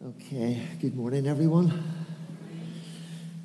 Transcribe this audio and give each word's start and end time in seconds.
Okay, 0.00 0.62
good 0.80 0.94
morning, 0.94 1.26
everyone. 1.26 1.72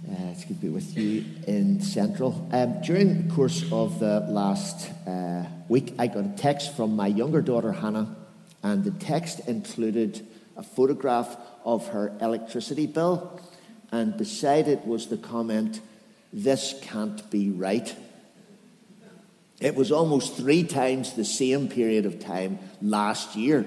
Uh, 0.08 0.14
it's 0.30 0.46
good 0.46 0.58
to 0.58 0.62
be 0.62 0.70
with 0.70 0.96
you 0.96 1.26
in 1.48 1.82
Central. 1.82 2.48
Um, 2.52 2.80
during 2.84 3.28
the 3.28 3.34
course 3.34 3.64
of 3.72 4.00
the 4.00 4.20
last 4.20 4.92
uh, 5.08 5.46
week, 5.68 5.96
I 5.98 6.06
got 6.06 6.26
a 6.26 6.34
text 6.38 6.76
from 6.76 6.96
my 6.96 7.08
younger 7.08 7.42
daughter, 7.42 7.72
Hannah, 7.72 8.16
and 8.62 8.84
the 8.84 8.92
text 8.92 9.40
included 9.48 10.28
a 10.56 10.62
photograph 10.62 11.36
of 11.66 11.88
her 11.88 12.16
electricity 12.22 12.86
bill, 12.86 13.42
and 13.92 14.16
beside 14.16 14.68
it 14.68 14.86
was 14.86 15.08
the 15.08 15.18
comment, 15.18 15.82
This 16.32 16.76
can't 16.84 17.28
be 17.32 17.50
right. 17.50 17.96
It 19.60 19.74
was 19.74 19.92
almost 19.92 20.38
three 20.38 20.66
times 20.66 21.14
the 21.14 21.26
same 21.26 21.68
period 21.68 22.06
of 22.06 22.20
time 22.20 22.60
last 22.80 23.36
year, 23.36 23.66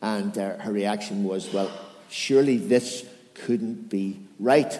and 0.00 0.36
uh, 0.38 0.56
her 0.60 0.72
reaction 0.72 1.24
was, 1.24 1.52
Well, 1.52 1.70
surely 2.12 2.58
this 2.58 3.04
couldn't 3.34 3.88
be 3.88 4.20
right. 4.38 4.78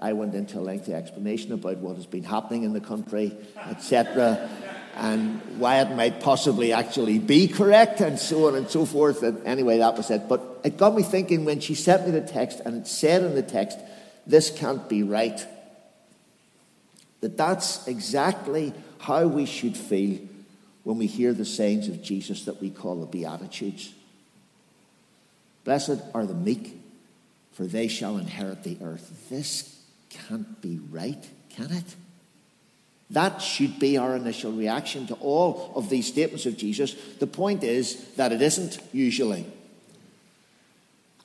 I 0.00 0.12
went 0.12 0.34
into 0.34 0.58
a 0.58 0.60
lengthy 0.60 0.94
explanation 0.94 1.52
about 1.52 1.78
what 1.78 1.96
has 1.96 2.06
been 2.06 2.24
happening 2.24 2.62
in 2.62 2.72
the 2.72 2.80
country, 2.80 3.36
etc., 3.56 4.48
and 4.94 5.40
why 5.58 5.80
it 5.80 5.96
might 5.96 6.20
possibly 6.20 6.72
actually 6.72 7.18
be 7.18 7.48
correct, 7.48 8.00
and 8.00 8.18
so 8.18 8.48
on 8.48 8.54
and 8.54 8.68
so 8.68 8.84
forth. 8.84 9.22
And 9.22 9.44
anyway, 9.46 9.78
that 9.78 9.96
was 9.96 10.10
it. 10.10 10.28
But 10.28 10.60
it 10.64 10.76
got 10.76 10.94
me 10.94 11.02
thinking 11.02 11.44
when 11.44 11.60
she 11.60 11.74
sent 11.74 12.06
me 12.06 12.12
the 12.12 12.20
text, 12.20 12.60
and 12.64 12.76
it 12.76 12.86
said 12.86 13.22
in 13.22 13.34
the 13.34 13.42
text, 13.42 13.78
This 14.26 14.50
can't 14.50 14.88
be 14.88 15.02
right. 15.02 15.44
That 17.20 17.36
that's 17.36 17.86
exactly 17.88 18.72
how 18.98 19.26
we 19.26 19.46
should 19.46 19.76
feel 19.76 20.20
when 20.84 20.98
we 20.98 21.06
hear 21.06 21.32
the 21.32 21.44
sayings 21.44 21.88
of 21.88 22.02
Jesus 22.02 22.44
that 22.44 22.60
we 22.60 22.70
call 22.70 23.00
the 23.00 23.06
Beatitudes. 23.06 23.92
Blessed 25.64 26.00
are 26.14 26.26
the 26.26 26.34
meek, 26.34 26.76
for 27.52 27.64
they 27.64 27.88
shall 27.88 28.18
inherit 28.18 28.64
the 28.64 28.78
earth. 28.82 29.28
This 29.30 29.80
can't 30.10 30.60
be 30.60 30.80
right, 30.90 31.28
can 31.50 31.70
it? 31.70 31.96
That 33.10 33.42
should 33.42 33.78
be 33.78 33.98
our 33.98 34.16
initial 34.16 34.52
reaction 34.52 35.06
to 35.08 35.14
all 35.14 35.72
of 35.74 35.90
these 35.90 36.06
statements 36.06 36.46
of 36.46 36.56
Jesus. 36.56 36.94
The 37.18 37.26
point 37.26 37.62
is 37.62 38.02
that 38.14 38.32
it 38.32 38.40
isn't 38.40 38.78
usually. 38.92 39.46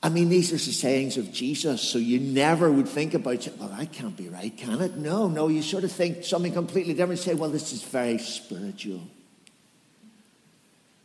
I 0.03 0.09
mean, 0.09 0.29
these 0.29 0.51
are 0.51 0.57
the 0.57 0.73
sayings 0.73 1.17
of 1.17 1.31
Jesus, 1.31 1.81
so 1.81 1.97
you 1.97 2.19
never 2.19 2.71
would 2.71 2.87
think 2.87 3.13
about, 3.13 3.47
well, 3.57 3.69
that 3.69 3.91
can't 3.93 4.15
be 4.15 4.29
right, 4.29 4.55
can 4.55 4.81
it? 4.81 4.95
No, 4.95 5.27
no, 5.27 5.47
you 5.47 5.61
sort 5.61 5.83
of 5.85 5.91
think 5.91 6.23
something 6.23 6.53
completely 6.53 6.93
different. 6.93 7.19
Say, 7.19 7.33
well, 7.33 7.49
this 7.49 7.73
is 7.73 7.81
very 7.81 8.19
spiritual. 8.19 9.01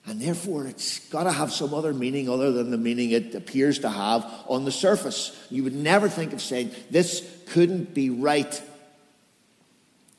And 0.06 0.20
therefore, 0.20 0.66
it's 0.66 0.98
got 1.10 1.24
to 1.24 1.32
have 1.32 1.52
some 1.52 1.72
other 1.72 1.94
meaning 1.94 2.28
other 2.28 2.50
than 2.50 2.70
the 2.70 2.78
meaning 2.78 3.12
it 3.12 3.34
appears 3.34 3.78
to 3.80 3.88
have 3.88 4.26
on 4.48 4.64
the 4.64 4.72
surface. 4.72 5.36
You 5.48 5.62
would 5.64 5.74
never 5.74 6.08
think 6.08 6.32
of 6.32 6.42
saying, 6.42 6.72
this 6.90 7.28
couldn't 7.48 7.94
be 7.94 8.10
right. 8.10 8.62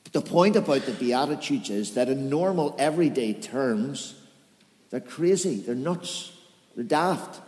But 0.05 0.13
the 0.13 0.21
point 0.21 0.55
about 0.55 0.85
the 0.85 0.93
Beatitudes 0.93 1.69
is 1.69 1.95
that 1.95 2.07
in 2.07 2.29
normal, 2.29 2.75
everyday 2.79 3.33
terms, 3.33 4.15
they're 4.89 5.01
crazy, 5.01 5.57
they're 5.57 5.75
nuts, 5.75 6.31
they're 6.75 6.85
daft. 6.85 7.41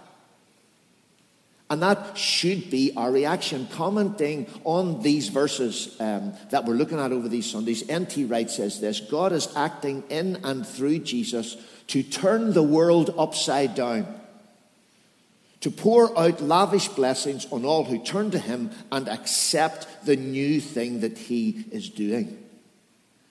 And 1.70 1.81
that 1.81 2.17
should 2.17 2.70
be 2.70 2.92
our 2.95 3.11
reaction. 3.11 3.67
Commenting 3.72 4.45
on 4.66 5.02
these 5.02 5.30
verses 5.30 5.95
um, 5.99 6.33
that 6.52 6.66
we're 6.66 6.75
looking 6.75 6.99
at 6.99 7.11
over 7.11 7.27
these 7.27 7.49
Sundays, 7.49 7.88
N.T. 7.89 8.25
Wright 8.25 8.49
says 8.49 8.80
this 8.80 8.99
God 8.99 9.31
is 9.31 9.47
acting 9.55 10.03
in 10.09 10.38
and 10.44 10.67
through 10.67 10.99
Jesus 10.99 11.58
to 11.88 12.03
turn 12.03 12.53
the 12.53 12.64
world 12.64 13.14
upside 13.17 13.75
down, 13.75 14.08
to 15.61 15.72
pour 15.72 16.17
out 16.17 16.42
lavish 16.42 16.88
blessings 16.89 17.45
on 17.52 17.66
all 17.66 17.83
who 17.83 18.03
turn 18.03 18.31
to 18.31 18.39
Him 18.39 18.72
and 18.92 19.08
accept 19.08 20.05
the 20.05 20.16
new 20.16 20.59
thing 20.59 21.02
that 21.02 21.17
He 21.17 21.66
is 21.72 21.89
doing. 21.89 22.42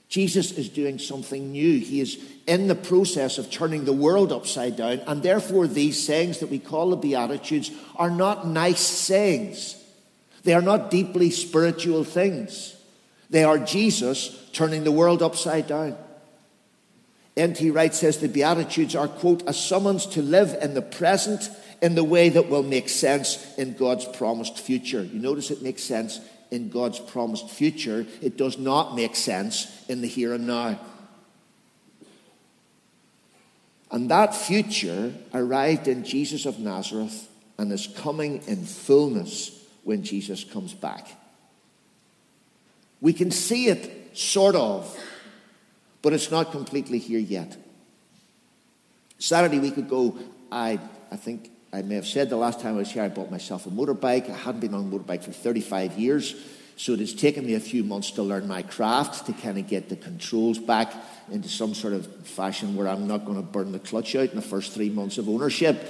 Jesus 0.08 0.52
is 0.52 0.68
doing 0.68 0.98
something 0.98 1.50
new. 1.50 1.80
He 1.80 2.00
is 2.00 2.20
in 2.46 2.68
the 2.68 2.74
process 2.74 3.38
of 3.38 3.50
turning 3.50 3.84
the 3.84 3.92
world 3.92 4.32
upside 4.32 4.76
down, 4.76 5.00
and 5.06 5.22
therefore, 5.22 5.66
these 5.66 6.04
sayings 6.04 6.38
that 6.38 6.50
we 6.50 6.58
call 6.58 6.90
the 6.90 6.96
Beatitudes 6.96 7.72
are 7.96 8.10
not 8.10 8.46
nice 8.46 8.80
sayings. 8.80 9.76
They 10.44 10.54
are 10.54 10.62
not 10.62 10.90
deeply 10.90 11.30
spiritual 11.30 12.04
things. 12.04 12.76
They 13.30 13.42
are 13.42 13.58
Jesus 13.58 14.48
turning 14.52 14.84
the 14.84 14.92
world 14.92 15.22
upside 15.22 15.66
down. 15.66 15.96
N.T. 17.36 17.70
Wright 17.70 17.94
says 17.94 18.18
the 18.18 18.28
Beatitudes 18.28 18.94
are, 18.94 19.08
quote, 19.08 19.42
a 19.46 19.52
summons 19.52 20.06
to 20.06 20.22
live 20.22 20.56
in 20.62 20.74
the 20.74 20.82
present 20.82 21.50
in 21.82 21.96
the 21.96 22.04
way 22.04 22.28
that 22.28 22.48
will 22.48 22.62
make 22.62 22.88
sense 22.88 23.54
in 23.58 23.74
God's 23.74 24.04
promised 24.04 24.58
future. 24.58 25.02
You 25.02 25.18
notice 25.18 25.50
it 25.50 25.62
makes 25.62 25.82
sense 25.82 26.20
in 26.50 26.70
God's 26.70 27.00
promised 27.00 27.50
future. 27.50 28.06
It 28.22 28.36
does 28.36 28.56
not 28.56 28.94
make 28.94 29.16
sense 29.16 29.84
in 29.88 30.00
the 30.00 30.06
here 30.06 30.32
and 30.32 30.46
now. 30.46 30.78
And 33.90 34.10
that 34.10 34.34
future 34.34 35.12
arrived 35.32 35.88
in 35.88 36.04
Jesus 36.04 36.46
of 36.46 36.58
Nazareth 36.58 37.28
and 37.58 37.72
is 37.72 37.86
coming 37.86 38.42
in 38.46 38.64
fullness 38.64 39.50
when 39.82 40.02
Jesus 40.02 40.44
comes 40.44 40.72
back. 40.72 41.08
We 43.00 43.12
can 43.12 43.30
see 43.30 43.66
it, 43.66 44.16
sort 44.16 44.56
of 44.56 44.96
but 46.04 46.12
it's 46.12 46.30
not 46.30 46.52
completely 46.52 46.98
here 46.98 47.18
yet. 47.18 47.56
Saturday 49.18 49.58
week 49.58 49.78
ago, 49.78 50.18
I, 50.52 50.78
I 51.10 51.16
think 51.16 51.50
I 51.72 51.80
may 51.80 51.94
have 51.94 52.06
said 52.06 52.28
the 52.28 52.36
last 52.36 52.60
time 52.60 52.74
I 52.74 52.78
was 52.78 52.90
here, 52.90 53.02
I 53.02 53.08
bought 53.08 53.30
myself 53.30 53.64
a 53.64 53.70
motorbike. 53.70 54.28
I 54.28 54.36
hadn't 54.36 54.60
been 54.60 54.74
on 54.74 54.92
a 54.92 54.96
motorbike 54.96 55.24
for 55.24 55.32
35 55.32 55.98
years, 55.98 56.36
so 56.76 56.92
it 56.92 56.98
has 56.98 57.14
taken 57.14 57.46
me 57.46 57.54
a 57.54 57.60
few 57.60 57.82
months 57.82 58.10
to 58.12 58.22
learn 58.22 58.46
my 58.46 58.60
craft, 58.60 59.24
to 59.26 59.32
kind 59.32 59.58
of 59.58 59.66
get 59.66 59.88
the 59.88 59.96
controls 59.96 60.58
back 60.58 60.92
into 61.32 61.48
some 61.48 61.72
sort 61.72 61.94
of 61.94 62.06
fashion 62.26 62.76
where 62.76 62.86
I'm 62.86 63.08
not 63.08 63.24
going 63.24 63.38
to 63.38 63.42
burn 63.42 63.72
the 63.72 63.78
clutch 63.78 64.14
out 64.14 64.28
in 64.28 64.36
the 64.36 64.42
first 64.42 64.74
three 64.74 64.90
months 64.90 65.16
of 65.16 65.26
ownership 65.26 65.88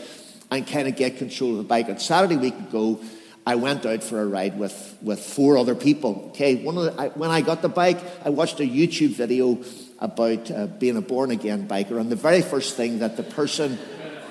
and 0.49 0.65
kind 0.65 0.87
of 0.87 0.95
get 0.95 1.19
control 1.19 1.51
of 1.51 1.57
the 1.57 1.65
bike. 1.65 1.89
On 1.89 1.99
Saturday 1.99 2.37
week 2.37 2.57
ago, 2.57 3.01
I 3.47 3.57
went 3.57 3.85
out 3.85 4.05
for 4.05 4.23
a 4.23 4.27
ride 4.27 4.59
with, 4.59 4.97
with 5.03 5.19
four 5.19 5.59
other 5.59 5.75
people. 5.75 6.29
Okay, 6.29 6.55
one 6.55 6.79
of 6.79 6.85
the, 6.85 7.03
I, 7.03 7.09
when 7.09 7.31
I 7.31 7.41
got 7.41 7.63
the 7.63 7.69
bike, 7.69 7.99
I 8.25 8.31
watched 8.31 8.61
a 8.61 8.63
YouTube 8.63 9.11
video 9.11 9.59
about 9.99 10.51
uh, 10.51 10.67
being 10.67 10.97
a 10.97 11.03
born 11.03 11.31
again 11.31 11.69
biker. 11.69 12.01
And 12.01 12.11
the 12.11 12.17
very 12.17 12.43
first 12.43 12.77
thing 12.77 12.99
that 12.99 13.17
the 13.17 13.23
person 13.23 13.79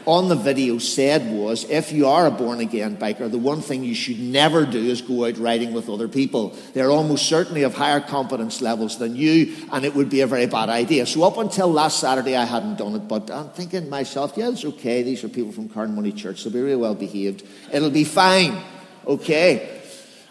on 0.05 0.27
the 0.27 0.35
video 0.35 0.77
said 0.77 1.31
was 1.31 1.69
if 1.69 1.91
you 1.91 2.07
are 2.07 2.27
a 2.27 2.31
born 2.31 2.59
again 2.59 2.97
biker, 2.97 3.29
the 3.29 3.37
one 3.37 3.61
thing 3.61 3.83
you 3.83 3.95
should 3.95 4.19
never 4.19 4.65
do 4.65 4.79
is 4.79 5.01
go 5.01 5.25
out 5.25 5.37
riding 5.37 5.73
with 5.73 5.89
other 5.89 6.07
people. 6.07 6.55
They're 6.73 6.91
almost 6.91 7.27
certainly 7.27 7.63
of 7.63 7.73
higher 7.73 8.01
competence 8.01 8.61
levels 8.61 8.97
than 8.97 9.15
you, 9.15 9.55
and 9.71 9.85
it 9.85 9.95
would 9.95 10.09
be 10.09 10.21
a 10.21 10.27
very 10.27 10.45
bad 10.45 10.69
idea. 10.69 11.05
So, 11.05 11.23
up 11.23 11.37
until 11.37 11.71
last 11.71 11.99
Saturday, 11.99 12.35
I 12.35 12.45
hadn't 12.45 12.77
done 12.77 12.95
it, 12.95 13.07
but 13.07 13.31
I'm 13.31 13.49
thinking 13.49 13.85
to 13.85 13.89
myself, 13.89 14.33
yeah, 14.35 14.49
it's 14.49 14.65
okay. 14.65 15.03
These 15.03 15.23
are 15.23 15.29
people 15.29 15.51
from 15.51 15.69
Carnmoney 15.69 16.15
Church, 16.15 16.43
they'll 16.43 16.53
be 16.53 16.61
really 16.61 16.75
well 16.75 16.95
behaved. 16.95 17.43
It'll 17.71 17.89
be 17.89 18.03
fine. 18.03 18.61
Okay. 19.05 19.81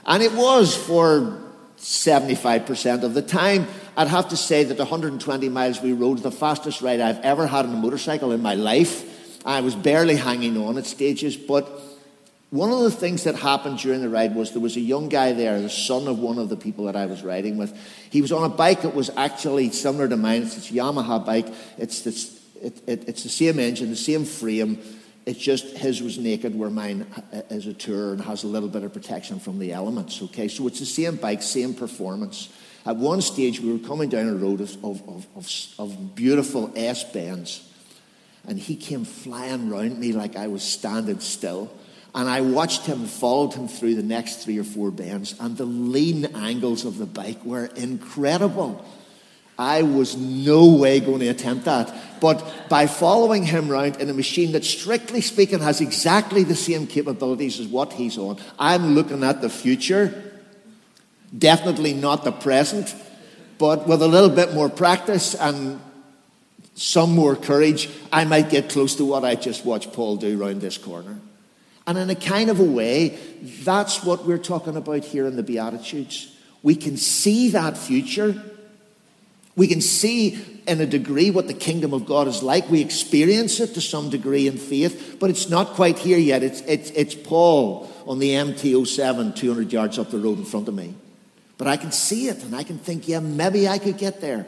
And 0.04 0.22
it 0.22 0.32
was 0.32 0.76
for 0.76 1.40
75% 1.78 3.02
of 3.02 3.14
the 3.14 3.22
time. 3.22 3.66
I'd 4.02 4.08
have 4.08 4.30
to 4.30 4.36
say 4.36 4.64
that 4.64 4.76
the 4.76 4.82
120 4.82 5.48
miles 5.48 5.80
we 5.80 5.92
rode 5.92 6.18
the 6.18 6.32
fastest 6.32 6.82
ride 6.82 6.98
I've 6.98 7.20
ever 7.20 7.46
had 7.46 7.66
on 7.66 7.72
a 7.72 7.76
motorcycle 7.76 8.32
in 8.32 8.42
my 8.42 8.56
life. 8.56 9.46
I 9.46 9.60
was 9.60 9.76
barely 9.76 10.16
hanging 10.16 10.56
on 10.56 10.76
at 10.76 10.86
stages, 10.86 11.36
but 11.36 11.70
one 12.50 12.72
of 12.72 12.80
the 12.80 12.90
things 12.90 13.22
that 13.22 13.36
happened 13.36 13.78
during 13.78 14.00
the 14.00 14.08
ride 14.08 14.34
was 14.34 14.50
there 14.50 14.60
was 14.60 14.76
a 14.76 14.80
young 14.80 15.08
guy 15.08 15.34
there, 15.34 15.60
the 15.62 15.70
son 15.70 16.08
of 16.08 16.18
one 16.18 16.40
of 16.40 16.48
the 16.48 16.56
people 16.56 16.86
that 16.86 16.96
I 16.96 17.06
was 17.06 17.22
riding 17.22 17.58
with. 17.58 17.72
He 18.10 18.20
was 18.20 18.32
on 18.32 18.42
a 18.42 18.52
bike 18.52 18.82
that 18.82 18.92
was 18.92 19.08
actually 19.16 19.70
similar 19.70 20.08
to 20.08 20.16
mine. 20.16 20.42
It's 20.42 20.68
a 20.68 20.74
Yamaha 20.74 21.24
bike. 21.24 21.46
It's, 21.78 22.00
this, 22.02 22.44
it, 22.60 22.82
it, 22.88 23.08
it's 23.08 23.22
the 23.22 23.28
same 23.28 23.60
engine, 23.60 23.88
the 23.90 23.94
same 23.94 24.24
frame. 24.24 24.80
It's 25.26 25.38
just 25.38 25.76
his 25.76 26.02
was 26.02 26.18
naked, 26.18 26.58
where 26.58 26.70
mine 26.70 27.06
is 27.50 27.68
a 27.68 27.72
tour 27.72 28.14
and 28.14 28.20
has 28.22 28.42
a 28.42 28.48
little 28.48 28.68
bit 28.68 28.82
of 28.82 28.92
protection 28.92 29.38
from 29.38 29.60
the 29.60 29.72
elements. 29.72 30.20
Okay, 30.22 30.48
so 30.48 30.66
it's 30.66 30.80
the 30.80 30.86
same 30.86 31.14
bike, 31.14 31.40
same 31.40 31.72
performance. 31.72 32.48
At 32.84 32.96
one 32.96 33.20
stage, 33.20 33.60
we 33.60 33.72
were 33.72 33.86
coming 33.86 34.08
down 34.08 34.28
a 34.28 34.34
road 34.34 34.60
of, 34.60 34.84
of, 34.84 35.26
of, 35.36 35.48
of 35.78 36.14
beautiful 36.14 36.72
S 36.74 37.04
bends, 37.04 37.68
and 38.46 38.58
he 38.58 38.74
came 38.74 39.04
flying 39.04 39.70
round 39.70 39.98
me 39.98 40.12
like 40.12 40.36
I 40.36 40.48
was 40.48 40.62
standing 40.62 41.20
still. 41.20 41.70
And 42.14 42.28
I 42.28 42.42
watched 42.42 42.84
him, 42.84 43.06
followed 43.06 43.54
him 43.54 43.68
through 43.68 43.94
the 43.94 44.02
next 44.02 44.44
three 44.44 44.58
or 44.58 44.64
four 44.64 44.90
bends, 44.90 45.34
and 45.40 45.56
the 45.56 45.64
lean 45.64 46.26
angles 46.34 46.84
of 46.84 46.98
the 46.98 47.06
bike 47.06 47.42
were 47.44 47.66
incredible. 47.66 48.84
I 49.58 49.82
was 49.82 50.16
no 50.16 50.74
way 50.74 51.00
going 51.00 51.20
to 51.20 51.28
attempt 51.28 51.66
that. 51.66 51.94
But 52.20 52.68
by 52.68 52.86
following 52.86 53.44
him 53.44 53.70
around 53.70 54.00
in 54.00 54.10
a 54.10 54.14
machine 54.14 54.52
that, 54.52 54.64
strictly 54.64 55.20
speaking, 55.20 55.60
has 55.60 55.80
exactly 55.80 56.42
the 56.42 56.54
same 56.54 56.86
capabilities 56.86 57.60
as 57.60 57.66
what 57.68 57.92
he's 57.92 58.18
on, 58.18 58.38
I'm 58.58 58.94
looking 58.94 59.22
at 59.22 59.40
the 59.40 59.48
future 59.48 60.31
Definitely 61.36 61.94
not 61.94 62.24
the 62.24 62.32
present, 62.32 62.94
but 63.58 63.86
with 63.88 64.02
a 64.02 64.08
little 64.08 64.30
bit 64.30 64.52
more 64.52 64.68
practice 64.68 65.34
and 65.34 65.80
some 66.74 67.14
more 67.14 67.36
courage, 67.36 67.88
I 68.12 68.24
might 68.24 68.50
get 68.50 68.70
close 68.70 68.96
to 68.96 69.04
what 69.04 69.24
I 69.24 69.34
just 69.34 69.64
watched 69.64 69.92
Paul 69.92 70.16
do 70.16 70.36
round 70.38 70.60
this 70.60 70.78
corner. 70.78 71.20
And 71.86 71.98
in 71.98 72.10
a 72.10 72.14
kind 72.14 72.48
of 72.48 72.60
a 72.60 72.64
way, 72.64 73.18
that's 73.62 74.04
what 74.04 74.24
we're 74.24 74.38
talking 74.38 74.76
about 74.76 75.04
here 75.04 75.26
in 75.26 75.36
the 75.36 75.42
Beatitudes. 75.42 76.36
We 76.62 76.76
can 76.76 76.96
see 76.96 77.50
that 77.50 77.76
future. 77.76 78.40
We 79.56 79.66
can 79.66 79.80
see 79.80 80.62
in 80.66 80.80
a 80.80 80.86
degree 80.86 81.30
what 81.30 81.48
the 81.48 81.54
kingdom 81.54 81.92
of 81.92 82.06
God 82.06 82.28
is 82.28 82.42
like. 82.42 82.70
We 82.70 82.80
experience 82.80 83.58
it 83.58 83.74
to 83.74 83.80
some 83.80 84.10
degree 84.10 84.46
in 84.46 84.58
faith, 84.58 85.16
but 85.18 85.28
it's 85.28 85.50
not 85.50 85.68
quite 85.70 85.98
here 85.98 86.18
yet. 86.18 86.42
It's, 86.42 86.60
it's, 86.62 86.90
it's 86.90 87.14
Paul 87.14 87.90
on 88.06 88.18
the 88.18 88.30
MT07, 88.30 89.34
200 89.34 89.72
yards 89.72 89.98
up 89.98 90.10
the 90.10 90.18
road 90.18 90.38
in 90.38 90.44
front 90.44 90.68
of 90.68 90.74
me. 90.74 90.94
But 91.62 91.70
I 91.70 91.76
can 91.76 91.92
see 91.92 92.26
it 92.26 92.42
and 92.42 92.56
I 92.56 92.64
can 92.64 92.76
think, 92.76 93.06
yeah, 93.06 93.20
maybe 93.20 93.68
I 93.68 93.78
could 93.78 93.96
get 93.96 94.20
there. 94.20 94.46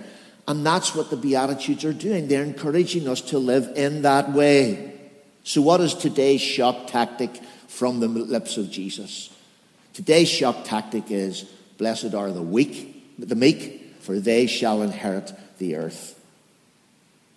And 0.49 0.67
that's 0.67 0.97
what 0.97 1.11
the 1.11 1.17
Beatitudes 1.17 1.85
are 1.85 1.93
doing. 1.93 2.27
They're 2.27 2.43
encouraging 2.43 3.07
us 3.07 3.21
to 3.31 3.39
live 3.39 3.71
in 3.77 4.03
that 4.03 4.33
way. 4.33 4.99
So, 5.45 5.63
what 5.63 5.81
is 5.81 5.95
today's 5.95 6.41
shock 6.41 6.89
tactic 6.89 7.31
from 7.69 8.01
the 8.01 8.09
lips 8.09 8.57
of 8.57 8.69
Jesus? 8.69 9.33
Today's 9.93 10.29
shock 10.29 10.65
tactic 10.65 11.09
is 11.09 11.45
Blessed 11.79 12.15
are 12.15 12.33
the 12.33 12.43
weak, 12.43 13.17
the 13.17 13.37
meek, 13.37 13.95
for 14.01 14.19
they 14.19 14.49
shall 14.49 14.83
inherit 14.83 15.33
the 15.59 15.77
earth. 15.77 16.21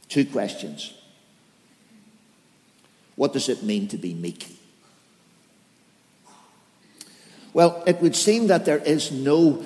Two 0.10 0.26
questions. 0.26 0.92
What 3.16 3.32
does 3.32 3.48
it 3.48 3.62
mean 3.62 3.88
to 3.90 3.98
be 4.00 4.16
meek? 4.16 4.57
Well, 7.58 7.82
it 7.88 8.00
would 8.04 8.16
seem 8.16 8.50
that 8.50 8.66
there 8.66 8.78
is 8.78 9.12
no 9.12 9.66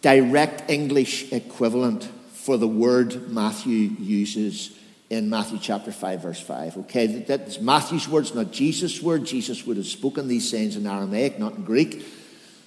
direct 0.00 0.70
English 0.70 1.32
equivalent 1.32 2.04
for 2.34 2.56
the 2.56 2.68
word 2.68 3.32
Matthew 3.32 3.96
uses 3.98 4.78
in 5.10 5.28
Matthew 5.28 5.58
chapter 5.60 5.90
5, 5.90 6.22
verse 6.22 6.40
5. 6.40 6.76
Okay, 6.76 7.06
that's 7.06 7.60
Matthew's 7.60 8.08
words, 8.08 8.32
not 8.32 8.52
Jesus' 8.52 9.02
word. 9.02 9.24
Jesus 9.24 9.66
would 9.66 9.76
have 9.76 9.86
spoken 9.86 10.28
these 10.28 10.48
sayings 10.48 10.76
in 10.76 10.86
Aramaic, 10.86 11.40
not 11.40 11.56
in 11.56 11.64
Greek. 11.64 12.06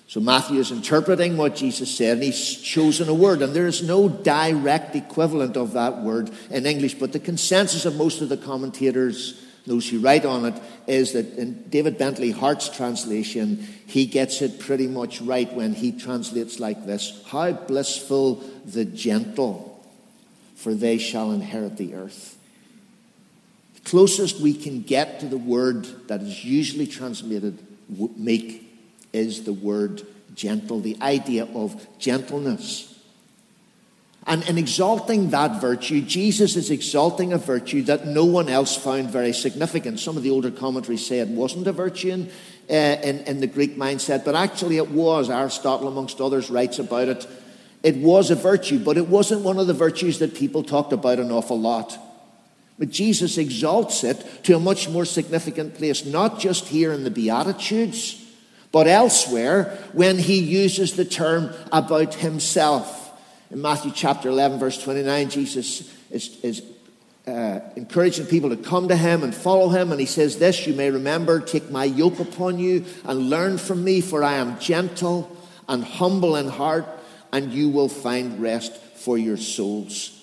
So 0.08 0.20
Matthew 0.20 0.60
is 0.60 0.72
interpreting 0.72 1.38
what 1.38 1.56
Jesus 1.56 1.96
said, 1.96 2.16
and 2.16 2.24
he's 2.24 2.62
chosen 2.62 3.08
a 3.08 3.14
word, 3.14 3.42
and 3.42 3.54
there 3.54 3.68
is 3.68 3.82
no 3.82 4.10
direct 4.10 4.94
equivalent 4.94 5.56
of 5.56 5.72
that 5.72 6.02
word 6.02 6.32
in 6.50 6.66
English. 6.66 6.96
But 6.96 7.14
the 7.14 7.22
consensus 7.22 7.86
of 7.86 7.96
most 7.96 8.20
of 8.20 8.28
the 8.28 8.36
commentators, 8.36 9.42
those 9.66 9.90
who 9.90 10.00
write 10.00 10.26
on 10.26 10.46
it, 10.46 10.62
is 10.88 11.14
that 11.14 11.38
in 11.38 11.70
David 11.70 11.98
Bentley 11.98 12.32
Hart's 12.32 12.70
translation, 12.70 13.68
he 13.88 14.06
gets 14.06 14.42
it 14.42 14.60
pretty 14.60 14.88
much 14.88 15.22
right 15.22 15.52
when 15.54 15.74
he 15.74 15.92
translates 15.92 16.60
like 16.60 16.86
this 16.86 17.24
How 17.28 17.52
blissful 17.52 18.36
the 18.66 18.86
gentle, 18.86 19.84
for 20.56 20.74
they 20.74 20.98
shall 20.98 21.32
inherit 21.32 21.78
the 21.78 21.96
earth. 21.96 22.38
The 23.76 23.90
closest 23.90 24.40
we 24.40 24.54
can 24.54 24.82
get 24.82 25.20
to 25.22 25.28
the 25.28 25.38
word 25.38 26.08
that 26.08 26.22
is 26.22 26.44
usually 26.44 26.88
translated 26.88 27.60
meek 28.18 28.62
is 29.14 29.44
the 29.44 29.54
word 29.54 30.06
gentle, 30.34 30.80
the 30.80 30.98
idea 31.02 31.46
of 31.54 31.88
gentleness. 32.00 32.95
And 34.28 34.48
in 34.50 34.58
exalting 34.58 35.30
that 35.30 35.62
virtue, 35.62 36.02
Jesus 36.02 36.56
is 36.56 36.72
exalting 36.72 37.32
a 37.32 37.38
virtue 37.38 37.84
that 37.84 38.08
no 38.08 38.26
one 38.26 38.50
else 38.50 38.76
found 38.76 39.10
very 39.10 39.34
significant. 39.34 40.00
Some 40.00 40.18
of 40.18 40.24
the 40.24 40.32
older 40.32 40.50
commentaries 40.50 41.06
say 41.06 41.20
it 41.20 41.28
wasn't 41.28 41.68
a 41.68 41.72
virtue 41.72 42.10
in, 42.10 42.32
uh, 42.70 43.00
in, 43.04 43.20
in 43.20 43.40
the 43.40 43.48
Greek 43.48 43.78
mindset, 43.78 44.26
but 44.26 44.34
actually 44.34 44.78
it 44.78 44.90
was. 44.90 45.30
Aristotle, 45.30 45.88
amongst 45.88 46.20
others, 46.20 46.50
writes 46.50 46.80
about 46.80 47.08
it. 47.08 47.28
It 47.84 47.98
was 47.98 48.32
a 48.32 48.36
virtue, 48.36 48.80
but 48.80 48.98
it 48.98 49.08
wasn't 49.08 49.42
one 49.42 49.60
of 49.60 49.68
the 49.68 49.74
virtues 49.74 50.18
that 50.20 50.34
people 50.34 50.64
talked 50.64 50.92
about 50.92 51.20
an 51.20 51.32
awful 51.32 51.60
lot. 51.60 51.96
But 52.80 52.90
Jesus 52.90 53.38
exalts 53.38 54.04
it 54.04 54.26
to 54.44 54.56
a 54.56 54.60
much 54.60 54.90
more 54.90 55.06
significant 55.06 55.76
place, 55.76 56.04
not 56.04 56.40
just 56.40 56.68
here 56.68 56.92
in 56.94 57.04
the 57.04 57.12
Beatitudes 57.12 58.24
but 58.76 58.88
elsewhere 58.88 59.78
when 59.94 60.18
he 60.18 60.38
uses 60.38 60.98
the 60.98 61.06
term 61.06 61.50
about 61.72 62.14
himself. 62.16 63.05
In 63.56 63.62
Matthew 63.62 63.94
chapter 63.96 64.28
11, 64.28 64.60
verse 64.60 64.84
29, 64.84 65.30
Jesus 65.30 65.90
is, 66.12 66.38
is 66.44 66.62
uh, 67.26 67.62
encouraging 67.78 68.26
people 68.26 68.50
to 68.50 68.58
come 68.58 68.90
to 68.90 68.98
him 68.98 69.24
and 69.24 69.34
follow 69.34 69.70
him. 69.70 69.94
And 69.94 70.00
he 70.02 70.06
says, 70.06 70.40
This 70.40 70.68
you 70.68 70.74
may 70.74 70.92
remember 70.92 71.40
take 71.40 71.72
my 71.72 71.86
yoke 71.86 72.20
upon 72.20 72.60
you 72.60 72.84
and 73.06 73.30
learn 73.30 73.58
from 73.58 73.82
me, 73.82 74.02
for 74.02 74.26
I 74.26 74.34
am 74.34 74.60
gentle 74.60 75.34
and 75.70 75.86
humble 75.86 76.36
in 76.36 76.50
heart, 76.50 76.86
and 77.32 77.54
you 77.54 77.70
will 77.70 77.88
find 77.88 78.42
rest 78.42 78.76
for 78.76 79.18
your 79.18 79.38
souls. 79.38 80.22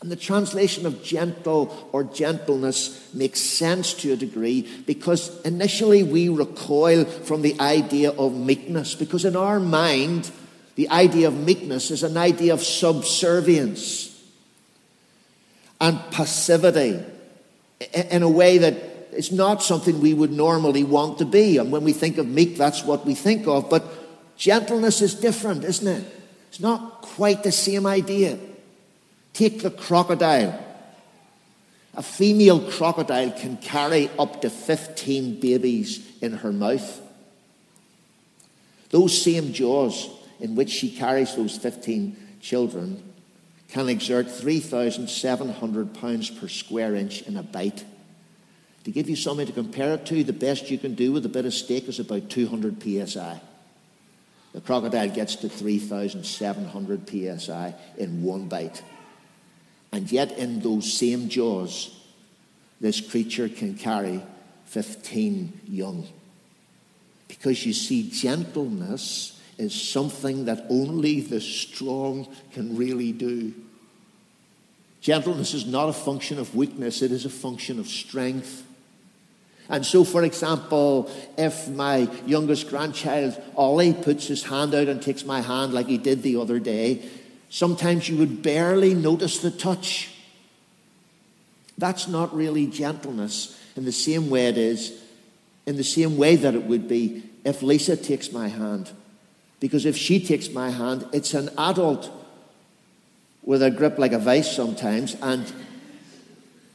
And 0.00 0.10
the 0.10 0.16
translation 0.16 0.86
of 0.86 1.04
gentle 1.04 1.90
or 1.92 2.02
gentleness 2.02 3.12
makes 3.12 3.40
sense 3.40 3.92
to 3.92 4.14
a 4.14 4.16
degree 4.16 4.66
because 4.86 5.38
initially 5.42 6.02
we 6.02 6.30
recoil 6.30 7.04
from 7.04 7.42
the 7.42 7.60
idea 7.60 8.12
of 8.12 8.34
meekness, 8.34 8.94
because 8.94 9.26
in 9.26 9.36
our 9.36 9.60
mind, 9.60 10.30
the 10.74 10.88
idea 10.90 11.28
of 11.28 11.36
meekness 11.36 11.90
is 11.90 12.02
an 12.02 12.16
idea 12.16 12.54
of 12.54 12.62
subservience 12.62 14.08
and 15.80 15.98
passivity 16.10 17.02
in 17.92 18.22
a 18.22 18.28
way 18.28 18.58
that 18.58 18.74
is 19.12 19.30
not 19.32 19.62
something 19.62 20.00
we 20.00 20.14
would 20.14 20.32
normally 20.32 20.84
want 20.84 21.18
to 21.18 21.24
be. 21.24 21.58
And 21.58 21.70
when 21.70 21.84
we 21.84 21.92
think 21.92 22.16
of 22.18 22.26
meek, 22.26 22.56
that's 22.56 22.84
what 22.84 23.04
we 23.04 23.14
think 23.14 23.46
of. 23.46 23.68
But 23.68 23.84
gentleness 24.36 25.02
is 25.02 25.14
different, 25.14 25.64
isn't 25.64 25.86
it? 25.86 26.04
It's 26.48 26.60
not 26.60 27.02
quite 27.02 27.42
the 27.42 27.52
same 27.52 27.86
idea. 27.86 28.38
Take 29.32 29.62
the 29.62 29.70
crocodile. 29.70 30.58
A 31.94 32.02
female 32.02 32.70
crocodile 32.70 33.32
can 33.32 33.58
carry 33.58 34.10
up 34.18 34.40
to 34.42 34.50
15 34.50 35.40
babies 35.40 36.06
in 36.22 36.32
her 36.34 36.52
mouth. 36.52 37.00
Those 38.90 39.20
same 39.20 39.52
jaws 39.52 40.08
in 40.42 40.56
which 40.56 40.70
she 40.70 40.90
carries 40.90 41.36
those 41.36 41.56
15 41.56 42.16
children 42.40 43.00
can 43.68 43.88
exert 43.88 44.28
3,700 44.28 45.94
pounds 45.94 46.28
per 46.30 46.48
square 46.48 46.96
inch 46.96 47.22
in 47.22 47.36
a 47.36 47.42
bite. 47.44 47.84
To 48.84 48.90
give 48.90 49.08
you 49.08 49.14
something 49.14 49.46
to 49.46 49.52
compare 49.52 49.94
it 49.94 50.04
to, 50.06 50.24
the 50.24 50.32
best 50.32 50.68
you 50.68 50.78
can 50.78 50.94
do 50.94 51.12
with 51.12 51.24
a 51.24 51.28
bit 51.28 51.46
of 51.46 51.54
steak 51.54 51.88
is 51.88 52.00
about 52.00 52.28
200 52.28 52.82
psi. 52.82 53.40
The 54.52 54.60
crocodile 54.60 55.08
gets 55.08 55.36
to 55.36 55.48
3,700 55.48 57.08
psi 57.08 57.74
in 57.96 58.22
one 58.24 58.48
bite. 58.48 58.82
And 59.92 60.10
yet, 60.10 60.36
in 60.38 60.60
those 60.60 60.92
same 60.92 61.28
jaws, 61.28 61.96
this 62.80 63.00
creature 63.00 63.48
can 63.48 63.74
carry 63.76 64.20
15 64.66 65.60
young. 65.68 66.08
Because 67.28 67.64
you 67.64 67.72
see, 67.72 68.10
gentleness 68.10 69.38
is 69.62 69.74
something 69.74 70.44
that 70.44 70.66
only 70.68 71.20
the 71.20 71.40
strong 71.40 72.28
can 72.52 72.76
really 72.76 73.12
do. 73.12 73.54
Gentleness 75.00 75.54
is 75.54 75.66
not 75.66 75.88
a 75.88 75.92
function 75.92 76.38
of 76.38 76.54
weakness, 76.54 77.02
it 77.02 77.10
is 77.10 77.24
a 77.24 77.30
function 77.30 77.78
of 77.78 77.88
strength. 77.88 78.66
And 79.68 79.86
so, 79.86 80.04
for 80.04 80.22
example, 80.22 81.10
if 81.38 81.68
my 81.68 82.08
youngest 82.26 82.68
grandchild, 82.68 83.40
Ollie, 83.56 83.94
puts 83.94 84.26
his 84.26 84.42
hand 84.42 84.74
out 84.74 84.88
and 84.88 85.00
takes 85.00 85.24
my 85.24 85.40
hand 85.40 85.72
like 85.72 85.86
he 85.86 85.98
did 85.98 86.22
the 86.22 86.36
other 86.36 86.58
day, 86.58 87.08
Sometimes 87.52 88.08
you 88.08 88.16
would 88.16 88.42
barely 88.42 88.94
notice 88.94 89.40
the 89.40 89.50
touch. 89.50 90.08
That's 91.76 92.08
not 92.08 92.34
really 92.34 92.66
gentleness 92.66 93.60
in 93.76 93.84
the 93.84 93.92
same 93.92 94.30
way 94.30 94.46
it 94.46 94.56
is, 94.56 94.98
in 95.66 95.76
the 95.76 95.84
same 95.84 96.16
way 96.16 96.36
that 96.36 96.54
it 96.54 96.62
would 96.62 96.88
be 96.88 97.24
if 97.44 97.60
Lisa 97.60 97.94
takes 97.94 98.32
my 98.32 98.48
hand. 98.48 98.90
Because 99.62 99.86
if 99.86 99.96
she 99.96 100.18
takes 100.18 100.50
my 100.50 100.70
hand, 100.70 101.06
it's 101.12 101.34
an 101.34 101.48
adult 101.56 102.10
with 103.44 103.62
a 103.62 103.70
grip 103.70 103.96
like 103.96 104.12
a 104.12 104.18
vice 104.18 104.50
sometimes. 104.50 105.14
And 105.22 105.52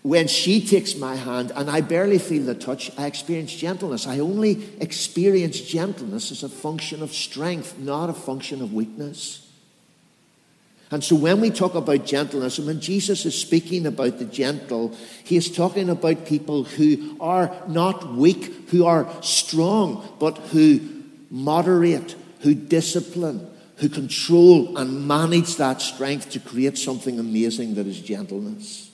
when 0.03 0.29
she 0.29 0.65
takes 0.65 0.95
my 0.95 1.17
hand 1.17 1.51
and 1.53 1.69
I 1.69 1.81
barely 1.81 2.17
feel 2.17 2.43
the 2.43 2.55
touch, 2.55 2.89
I 2.97 3.05
experience 3.05 3.53
gentleness. 3.53 4.07
I 4.07 4.19
only 4.19 4.69
experience 4.79 5.59
gentleness 5.59 6.31
as 6.31 6.43
a 6.43 6.49
function 6.49 7.03
of 7.03 7.11
strength, 7.11 7.77
not 7.77 8.09
a 8.09 8.13
function 8.13 8.61
of 8.61 8.71
weakness. 8.71 9.45
And 10.89 11.03
so 11.03 11.17
when 11.17 11.41
we 11.41 11.49
talk 11.49 11.75
about 11.75 12.05
gentleness, 12.05 12.57
and 12.57 12.67
when 12.67 12.79
Jesus 12.79 13.25
is 13.25 13.37
speaking 13.37 13.85
about 13.85 14.17
the 14.17 14.23
gentle, 14.23 14.95
he 15.25 15.35
is 15.35 15.53
talking 15.53 15.89
about 15.89 16.25
people 16.25 16.63
who 16.63 17.17
are 17.19 17.53
not 17.67 18.13
weak, 18.13 18.69
who 18.69 18.85
are 18.85 19.09
strong, 19.21 20.07
but 20.21 20.37
who 20.37 20.79
moderate, 21.29 22.15
who 22.41 22.53
discipline, 22.53 23.49
who 23.77 23.89
control 23.89 24.77
and 24.77 25.07
manage 25.07 25.55
that 25.57 25.81
strength 25.81 26.31
to 26.31 26.39
create 26.39 26.77
something 26.77 27.19
amazing 27.19 27.75
that 27.75 27.87
is 27.87 27.99
gentleness. 27.99 28.89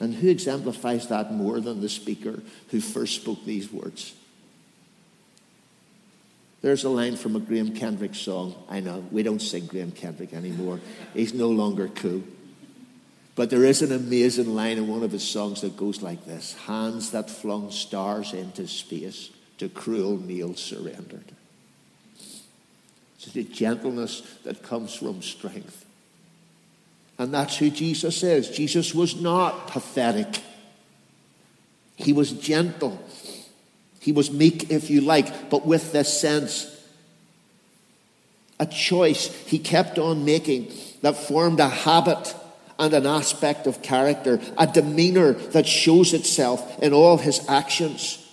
And 0.00 0.14
who 0.14 0.28
exemplifies 0.28 1.08
that 1.08 1.32
more 1.32 1.60
than 1.60 1.80
the 1.80 1.88
speaker 1.88 2.42
who 2.70 2.80
first 2.80 3.16
spoke 3.16 3.44
these 3.44 3.70
words? 3.70 4.14
There's 6.62 6.84
a 6.84 6.90
line 6.90 7.16
from 7.16 7.36
a 7.36 7.40
Graham 7.40 7.74
Kendrick 7.74 8.14
song. 8.14 8.54
I 8.68 8.80
know, 8.80 9.04
we 9.10 9.22
don't 9.22 9.40
sing 9.40 9.66
Graham 9.66 9.92
Kendrick 9.92 10.34
anymore. 10.34 10.80
He's 11.14 11.32
no 11.32 11.48
longer 11.48 11.88
cool. 11.88 12.22
But 13.34 13.48
there 13.48 13.64
is 13.64 13.80
an 13.80 13.92
amazing 13.92 14.54
line 14.54 14.76
in 14.76 14.88
one 14.88 15.02
of 15.02 15.12
his 15.12 15.26
songs 15.26 15.62
that 15.62 15.76
goes 15.76 16.02
like 16.02 16.26
this 16.26 16.54
Hands 16.66 17.10
that 17.12 17.30
flung 17.30 17.70
stars 17.70 18.34
into 18.34 18.66
space 18.68 19.30
to 19.58 19.68
cruel 19.68 20.18
nails 20.18 20.60
surrendered. 20.60 21.32
It's 23.22 23.32
the 23.32 23.44
gentleness 23.44 24.22
that 24.44 24.62
comes 24.62 24.94
from 24.94 25.20
strength. 25.20 25.84
And 27.18 27.34
that's 27.34 27.58
who 27.58 27.68
Jesus 27.68 28.22
is. 28.22 28.48
Jesus 28.48 28.94
was 28.94 29.20
not 29.20 29.66
pathetic, 29.66 30.42
he 31.96 32.12
was 32.12 32.32
gentle. 32.32 32.98
He 34.00 34.12
was 34.12 34.30
meek, 34.30 34.70
if 34.70 34.88
you 34.88 35.02
like, 35.02 35.50
but 35.50 35.66
with 35.66 35.92
this 35.92 36.18
sense, 36.18 36.74
a 38.58 38.64
choice 38.64 39.26
he 39.44 39.58
kept 39.58 39.98
on 39.98 40.24
making 40.24 40.72
that 41.02 41.18
formed 41.18 41.60
a 41.60 41.68
habit 41.68 42.34
and 42.78 42.94
an 42.94 43.04
aspect 43.04 43.66
of 43.66 43.82
character, 43.82 44.40
a 44.56 44.66
demeanor 44.66 45.34
that 45.34 45.66
shows 45.66 46.14
itself 46.14 46.82
in 46.82 46.94
all 46.94 47.18
his 47.18 47.46
actions. 47.46 48.26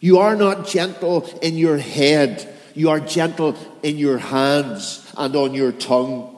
You 0.00 0.18
are 0.18 0.34
not 0.34 0.66
gentle 0.66 1.26
in 1.40 1.56
your 1.56 1.78
head, 1.78 2.52
you 2.74 2.90
are 2.90 3.00
gentle 3.00 3.56
in 3.82 3.98
your 3.98 4.18
hands 4.18 5.12
and 5.16 5.34
on 5.36 5.54
your 5.54 5.72
tongue. 5.72 6.28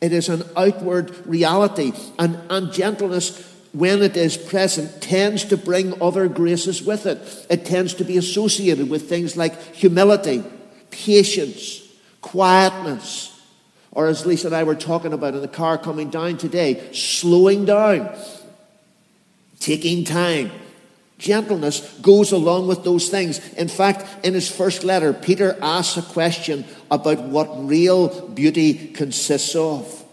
It 0.00 0.12
is 0.12 0.28
an 0.28 0.42
outward 0.56 1.26
reality, 1.26 1.92
and, 2.18 2.38
and 2.50 2.72
gentleness, 2.72 3.42
when 3.72 4.02
it 4.02 4.16
is 4.16 4.36
present, 4.36 5.00
tends 5.00 5.44
to 5.46 5.56
bring 5.56 6.00
other 6.02 6.28
graces 6.28 6.82
with 6.82 7.06
it. 7.06 7.46
It 7.48 7.64
tends 7.64 7.94
to 7.94 8.04
be 8.04 8.18
associated 8.18 8.90
with 8.90 9.08
things 9.08 9.36
like 9.36 9.58
humility, 9.74 10.44
patience, 10.90 11.82
quietness, 12.20 13.30
or 13.92 14.08
as 14.08 14.26
Lisa 14.26 14.48
and 14.48 14.56
I 14.56 14.64
were 14.64 14.74
talking 14.74 15.12
about 15.12 15.34
in 15.34 15.40
the 15.40 15.48
car 15.48 15.78
coming 15.78 16.10
down 16.10 16.36
today, 16.36 16.92
slowing 16.92 17.64
down, 17.64 18.14
taking 19.60 20.04
time. 20.04 20.50
Gentleness 21.24 21.80
goes 22.02 22.32
along 22.32 22.66
with 22.66 22.84
those 22.84 23.08
things. 23.08 23.40
In 23.54 23.68
fact, 23.68 24.26
in 24.26 24.34
his 24.34 24.50
first 24.50 24.84
letter, 24.84 25.14
Peter 25.14 25.56
asks 25.62 25.96
a 25.96 26.02
question 26.02 26.66
about 26.90 27.18
what 27.22 27.66
real 27.66 28.28
beauty 28.28 28.88
consists 28.88 29.56
of. 29.56 30.04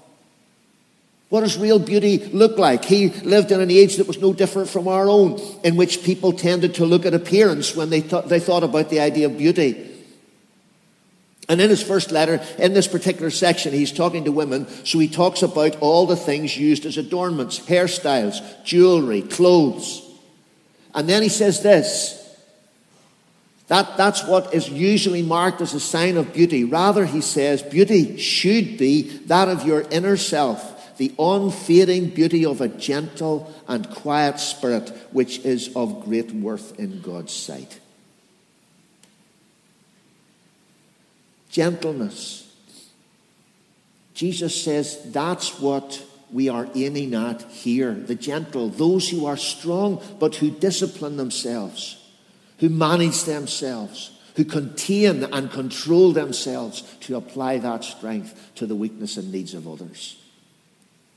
What 1.27 1.41
does 1.41 1.57
real 1.57 1.79
beauty 1.79 2.19
look 2.19 2.57
like? 2.57 2.85
He 2.85 3.09
lived 3.09 3.51
in 3.51 3.59
an 3.59 3.69
age 3.69 3.97
that 3.97 4.07
was 4.07 4.21
no 4.21 4.31
different 4.31 4.69
from 4.69 4.87
our 4.87 5.09
own, 5.09 5.37
in 5.65 5.75
which 5.75 6.01
people 6.03 6.31
tended 6.31 6.75
to 6.75 6.85
look 6.85 7.05
at 7.05 7.13
appearance 7.13 7.75
when 7.75 7.89
they, 7.89 7.99
th- 7.99 8.25
they 8.25 8.39
thought 8.39 8.63
about 8.63 8.89
the 8.89 9.01
idea 9.01 9.25
of 9.25 9.37
beauty. 9.37 9.89
And 11.49 11.59
in 11.59 11.69
his 11.69 11.83
first 11.83 12.13
letter, 12.13 12.41
in 12.57 12.73
this 12.73 12.87
particular 12.87 13.31
section, 13.31 13.73
he's 13.73 13.91
talking 13.91 14.23
to 14.23 14.31
women, 14.31 14.65
so 14.85 14.97
he 14.97 15.09
talks 15.09 15.41
about 15.41 15.75
all 15.81 16.05
the 16.05 16.15
things 16.15 16.55
used 16.55 16.85
as 16.85 16.95
adornments 16.95 17.59
hairstyles, 17.59 18.63
jewelry, 18.63 19.21
clothes. 19.21 20.07
And 20.93 21.07
then 21.07 21.23
he 21.23 21.29
says 21.29 21.61
this 21.61 22.21
that, 23.71 23.95
that's 23.95 24.25
what 24.25 24.53
is 24.53 24.67
usually 24.67 25.21
marked 25.21 25.61
as 25.61 25.73
a 25.73 25.79
sign 25.79 26.17
of 26.17 26.33
beauty. 26.33 26.65
Rather, 26.65 27.05
he 27.05 27.21
says, 27.21 27.63
beauty 27.63 28.17
should 28.17 28.77
be 28.77 29.03
that 29.27 29.47
of 29.47 29.65
your 29.65 29.83
inner 29.89 30.17
self, 30.17 30.97
the 30.97 31.15
unfading 31.17 32.09
beauty 32.09 32.45
of 32.45 32.59
a 32.59 32.67
gentle 32.67 33.53
and 33.69 33.89
quiet 33.89 34.41
spirit, 34.41 34.89
which 35.11 35.39
is 35.45 35.73
of 35.73 36.03
great 36.03 36.33
worth 36.33 36.77
in 36.81 36.99
God's 36.99 37.31
sight. 37.31 37.79
Gentleness. 41.49 42.53
Jesus 44.13 44.61
says 44.61 45.01
that's 45.13 45.61
what 45.61 46.05
we 46.33 46.49
are 46.49 46.67
aiming 46.75 47.13
at 47.13 47.41
here. 47.43 47.93
The 47.93 48.15
gentle, 48.15 48.69
those 48.69 49.09
who 49.09 49.25
are 49.25 49.37
strong 49.37 50.01
but 50.19 50.35
who 50.35 50.49
discipline 50.49 51.17
themselves, 51.17 51.97
who 52.59 52.69
manage 52.69 53.23
themselves, 53.23 54.11
who 54.35 54.45
contain 54.45 55.23
and 55.25 55.51
control 55.51 56.13
themselves 56.13 56.81
to 57.01 57.17
apply 57.17 57.57
that 57.59 57.83
strength 57.83 58.51
to 58.55 58.65
the 58.65 58.75
weakness 58.75 59.17
and 59.17 59.31
needs 59.31 59.53
of 59.53 59.67
others. 59.67 60.17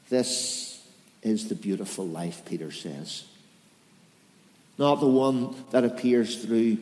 This 0.08 0.82
is 1.22 1.48
the 1.48 1.54
beautiful 1.54 2.06
life, 2.06 2.42
Peter 2.44 2.70
says. 2.70 3.24
Not 4.78 4.96
the 5.00 5.08
one 5.08 5.54
that 5.70 5.84
appears 5.84 6.44
through 6.44 6.78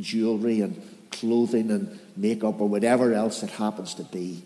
jewelry 0.00 0.60
and 0.60 0.82
clothing 1.10 1.70
and 1.70 2.00
makeup 2.16 2.60
or 2.60 2.68
whatever 2.68 3.12
else 3.12 3.42
it 3.42 3.50
happens 3.50 3.94
to 3.94 4.02
be, 4.04 4.42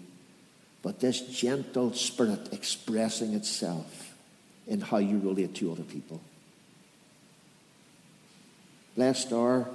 but 0.83 1.01
this 1.01 1.21
gentle 1.21 1.93
spirit 1.93 2.53
expressing 2.53 3.35
itself 3.35 4.15
in 4.67 4.81
how 4.81 4.99
you 4.99 5.19
relate 5.19 5.55
to 5.57 5.73
other 5.73 5.83
people. 5.83 6.21
Blessed 8.95 9.33
are 9.33 9.69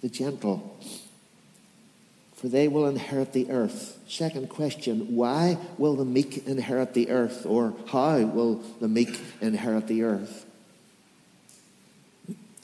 the 0.00 0.08
gentle, 0.08 0.76
for 2.34 2.48
they 2.48 2.68
will 2.68 2.88
inherit 2.88 3.32
the 3.32 3.50
earth. 3.50 3.98
Second 4.08 4.48
question 4.48 5.14
why 5.14 5.58
will 5.78 5.94
the 5.94 6.04
meek 6.04 6.46
inherit 6.46 6.92
the 6.92 7.10
earth? 7.10 7.46
Or 7.46 7.74
how 7.86 8.18
will 8.20 8.56
the 8.80 8.88
meek 8.88 9.20
inherit 9.40 9.86
the 9.86 10.02
earth? 10.02 10.44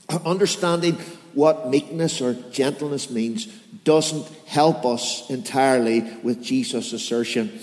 Understanding 0.24 0.98
what 1.38 1.68
meekness 1.68 2.20
or 2.20 2.34
gentleness 2.50 3.10
means 3.10 3.46
doesn't 3.84 4.26
help 4.46 4.84
us 4.84 5.30
entirely 5.30 6.00
with 6.24 6.42
Jesus' 6.42 6.92
assertion. 6.92 7.60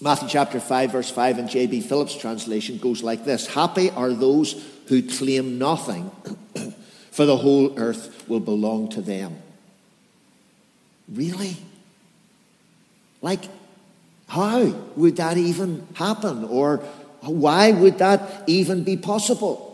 Matthew 0.00 0.28
chapter 0.28 0.60
5, 0.60 0.92
verse 0.92 1.10
5 1.10 1.40
in 1.40 1.48
J.B. 1.48 1.80
Phillips' 1.80 2.14
translation 2.16 2.78
goes 2.78 3.02
like 3.02 3.24
this 3.24 3.48
Happy 3.48 3.90
are 3.90 4.12
those 4.12 4.64
who 4.86 5.02
claim 5.02 5.58
nothing, 5.58 6.08
for 7.10 7.26
the 7.26 7.36
whole 7.36 7.76
earth 7.76 8.28
will 8.28 8.38
belong 8.38 8.88
to 8.90 9.00
them. 9.00 9.42
Really? 11.12 11.56
Like, 13.22 13.42
how 14.28 14.66
would 14.94 15.16
that 15.16 15.36
even 15.36 15.84
happen? 15.94 16.44
Or 16.44 16.76
why 17.22 17.72
would 17.72 17.98
that 17.98 18.44
even 18.46 18.84
be 18.84 18.96
possible? 18.96 19.67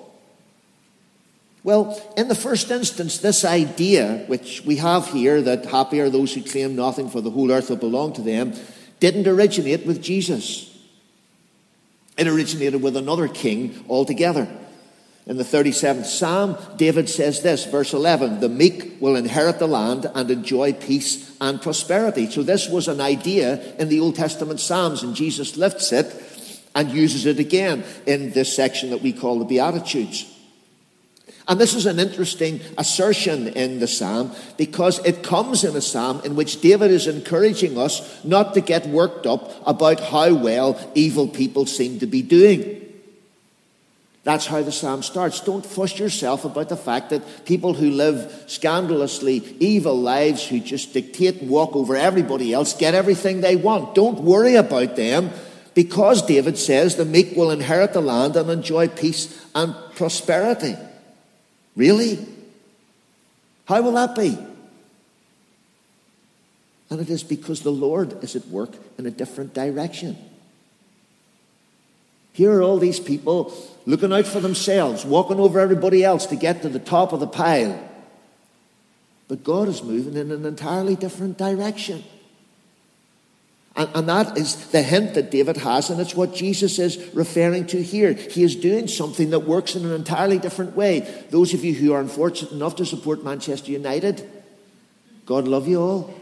Well, 1.64 1.98
in 2.18 2.28
the 2.28 2.34
first 2.34 2.70
instance, 2.70 3.18
this 3.18 3.42
idea, 3.42 4.24
which 4.26 4.62
we 4.66 4.76
have 4.76 5.08
here, 5.08 5.40
that 5.40 5.64
happy 5.64 5.98
are 6.00 6.10
those 6.10 6.34
who 6.34 6.42
claim 6.42 6.76
nothing, 6.76 7.08
for 7.08 7.22
the 7.22 7.30
whole 7.30 7.50
earth 7.50 7.70
will 7.70 7.76
belong 7.76 8.12
to 8.12 8.22
them, 8.22 8.52
didn't 9.00 9.26
originate 9.26 9.86
with 9.86 10.02
Jesus. 10.02 10.70
It 12.18 12.28
originated 12.28 12.82
with 12.82 12.98
another 12.98 13.28
king 13.28 13.82
altogether. 13.88 14.46
In 15.26 15.38
the 15.38 15.42
37th 15.42 16.04
Psalm, 16.04 16.58
David 16.76 17.08
says 17.08 17.40
this, 17.40 17.64
verse 17.64 17.94
11 17.94 18.40
The 18.40 18.50
meek 18.50 19.00
will 19.00 19.16
inherit 19.16 19.58
the 19.58 19.66
land 19.66 20.04
and 20.14 20.30
enjoy 20.30 20.74
peace 20.74 21.34
and 21.40 21.62
prosperity. 21.62 22.30
So, 22.30 22.42
this 22.42 22.68
was 22.68 22.88
an 22.88 23.00
idea 23.00 23.74
in 23.76 23.88
the 23.88 24.00
Old 24.00 24.16
Testament 24.16 24.60
Psalms, 24.60 25.02
and 25.02 25.16
Jesus 25.16 25.56
lifts 25.56 25.92
it 25.92 26.14
and 26.74 26.92
uses 26.92 27.24
it 27.24 27.38
again 27.38 27.84
in 28.04 28.32
this 28.32 28.54
section 28.54 28.90
that 28.90 29.00
we 29.00 29.14
call 29.14 29.38
the 29.38 29.46
Beatitudes. 29.46 30.30
And 31.46 31.60
this 31.60 31.74
is 31.74 31.84
an 31.84 31.98
interesting 31.98 32.60
assertion 32.78 33.48
in 33.48 33.78
the 33.78 33.86
psalm 33.86 34.32
because 34.56 34.98
it 35.04 35.22
comes 35.22 35.62
in 35.62 35.76
a 35.76 35.80
psalm 35.80 36.22
in 36.24 36.36
which 36.36 36.62
David 36.62 36.90
is 36.90 37.06
encouraging 37.06 37.76
us 37.76 38.24
not 38.24 38.54
to 38.54 38.62
get 38.62 38.86
worked 38.86 39.26
up 39.26 39.50
about 39.66 40.00
how 40.00 40.32
well 40.34 40.78
evil 40.94 41.28
people 41.28 41.66
seem 41.66 41.98
to 41.98 42.06
be 42.06 42.22
doing. 42.22 42.80
That's 44.22 44.46
how 44.46 44.62
the 44.62 44.72
psalm 44.72 45.02
starts. 45.02 45.40
Don't 45.40 45.66
fuss 45.66 45.98
yourself 45.98 46.46
about 46.46 46.70
the 46.70 46.78
fact 46.78 47.10
that 47.10 47.44
people 47.44 47.74
who 47.74 47.90
live 47.90 48.44
scandalously 48.46 49.44
evil 49.60 50.00
lives, 50.00 50.48
who 50.48 50.60
just 50.60 50.94
dictate 50.94 51.42
and 51.42 51.50
walk 51.50 51.76
over 51.76 51.94
everybody 51.94 52.54
else, 52.54 52.72
get 52.74 52.94
everything 52.94 53.42
they 53.42 53.56
want. 53.56 53.94
Don't 53.94 54.20
worry 54.20 54.54
about 54.54 54.96
them 54.96 55.30
because 55.74 56.22
David 56.22 56.56
says 56.56 56.96
the 56.96 57.04
meek 57.04 57.36
will 57.36 57.50
inherit 57.50 57.92
the 57.92 58.00
land 58.00 58.34
and 58.36 58.48
enjoy 58.48 58.88
peace 58.88 59.46
and 59.54 59.74
prosperity. 59.94 60.74
Really? 61.76 62.26
How 63.66 63.82
will 63.82 63.92
that 63.92 64.14
be? 64.14 64.38
And 66.90 67.00
it 67.00 67.10
is 67.10 67.22
because 67.22 67.62
the 67.62 67.72
Lord 67.72 68.22
is 68.22 68.36
at 68.36 68.46
work 68.48 68.70
in 68.98 69.06
a 69.06 69.10
different 69.10 69.54
direction. 69.54 70.16
Here 72.32 72.52
are 72.52 72.62
all 72.62 72.78
these 72.78 73.00
people 73.00 73.52
looking 73.86 74.12
out 74.12 74.26
for 74.26 74.40
themselves, 74.40 75.04
walking 75.04 75.38
over 75.38 75.60
everybody 75.60 76.04
else 76.04 76.26
to 76.26 76.36
get 76.36 76.62
to 76.62 76.68
the 76.68 76.78
top 76.78 77.12
of 77.12 77.20
the 77.20 77.26
pile. 77.26 77.78
But 79.28 79.44
God 79.44 79.68
is 79.68 79.82
moving 79.82 80.16
in 80.16 80.30
an 80.30 80.44
entirely 80.44 80.96
different 80.96 81.38
direction. 81.38 82.04
And, 83.76 83.90
and, 83.94 84.08
that 84.08 84.38
is 84.38 84.68
the 84.68 84.82
hint 84.82 85.14
that 85.14 85.32
David 85.32 85.56
has, 85.56 85.90
and 85.90 86.00
it's 86.00 86.14
what 86.14 86.32
Jesus 86.32 86.78
is 86.78 87.12
referring 87.12 87.66
to 87.68 87.82
here. 87.82 88.12
He 88.12 88.44
is 88.44 88.54
doing 88.54 88.86
something 88.86 89.30
that 89.30 89.40
works 89.40 89.74
in 89.74 89.84
an 89.84 89.92
entirely 89.92 90.38
different 90.38 90.76
way. 90.76 91.00
Those 91.30 91.54
of 91.54 91.64
you 91.64 91.74
who 91.74 91.92
are 91.92 92.00
unfortunate 92.00 92.52
enough 92.52 92.76
to 92.76 92.86
support 92.86 93.24
Manchester 93.24 93.72
United, 93.72 94.30
God 95.26 95.48
love 95.48 95.66
you 95.66 95.80
all. 95.80 96.14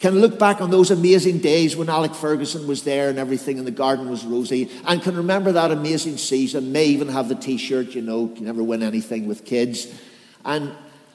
Can 0.00 0.18
look 0.18 0.38
back 0.38 0.60
on 0.60 0.70
those 0.70 0.90
amazing 0.90 1.38
days 1.38 1.76
when 1.76 1.88
Alex 1.88 2.18
Ferguson 2.18 2.66
was 2.66 2.82
there 2.82 3.10
and 3.10 3.18
everything 3.18 3.58
and 3.58 3.66
the 3.66 3.70
garden 3.70 4.10
was 4.10 4.24
rosy, 4.24 4.70
and 4.86 5.00
can 5.00 5.16
remember 5.16 5.52
that 5.52 5.70
amazing 5.70 6.16
season. 6.16 6.72
May 6.72 6.86
even 6.86 7.08
have 7.08 7.28
the 7.28 7.34
T-shirt, 7.36 7.94
you 7.94 8.02
know, 8.02 8.32
you 8.34 8.40
never 8.40 8.62
win 8.62 8.82
anything 8.82 9.28
with 9.28 9.44
kids, 9.44 9.86
and 10.44 10.72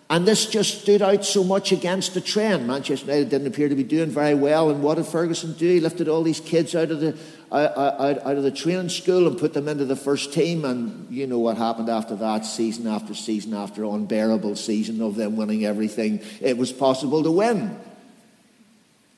and 0.09 0.27
this 0.27 0.45
just 0.45 0.81
stood 0.81 1.01
out 1.01 1.25
so 1.25 1.43
much 1.43 1.71
against 1.71 2.13
the 2.13 2.21
trend. 2.21 2.67
Manchester 2.67 3.07
United 3.07 3.29
didn't 3.29 3.47
appear 3.47 3.69
to 3.69 3.75
be 3.75 3.83
doing 3.83 4.09
very 4.09 4.35
well, 4.35 4.69
and 4.69 4.83
what 4.83 4.95
did 4.95 5.07
Ferguson 5.07 5.53
do? 5.53 5.67
He 5.67 5.79
lifted 5.79 6.07
all 6.07 6.21
these 6.21 6.39
kids 6.39 6.75
out 6.75 6.91
of 6.91 7.00
the 7.00 7.17
out, 7.51 7.77
out, 7.77 8.25
out 8.25 8.38
of 8.38 8.43
the 8.43 8.51
training 8.51 8.89
school 8.89 9.27
and 9.27 9.38
put 9.38 9.53
them 9.53 9.67
into 9.67 9.85
the 9.85 9.95
first 9.95 10.31
team, 10.31 10.63
and 10.63 11.12
you 11.12 11.25
know 11.25 11.39
what 11.39 11.57
happened 11.57 11.89
after 11.89 12.15
that, 12.17 12.45
season 12.45 12.85
after 12.85 13.15
season 13.15 13.53
after 13.53 13.83
unbearable 13.83 14.55
season 14.55 15.01
of 15.01 15.15
them 15.15 15.35
winning 15.35 15.65
everything 15.65 16.21
it 16.39 16.57
was 16.57 16.71
possible 16.71 17.24
to 17.24 17.31
win. 17.31 17.79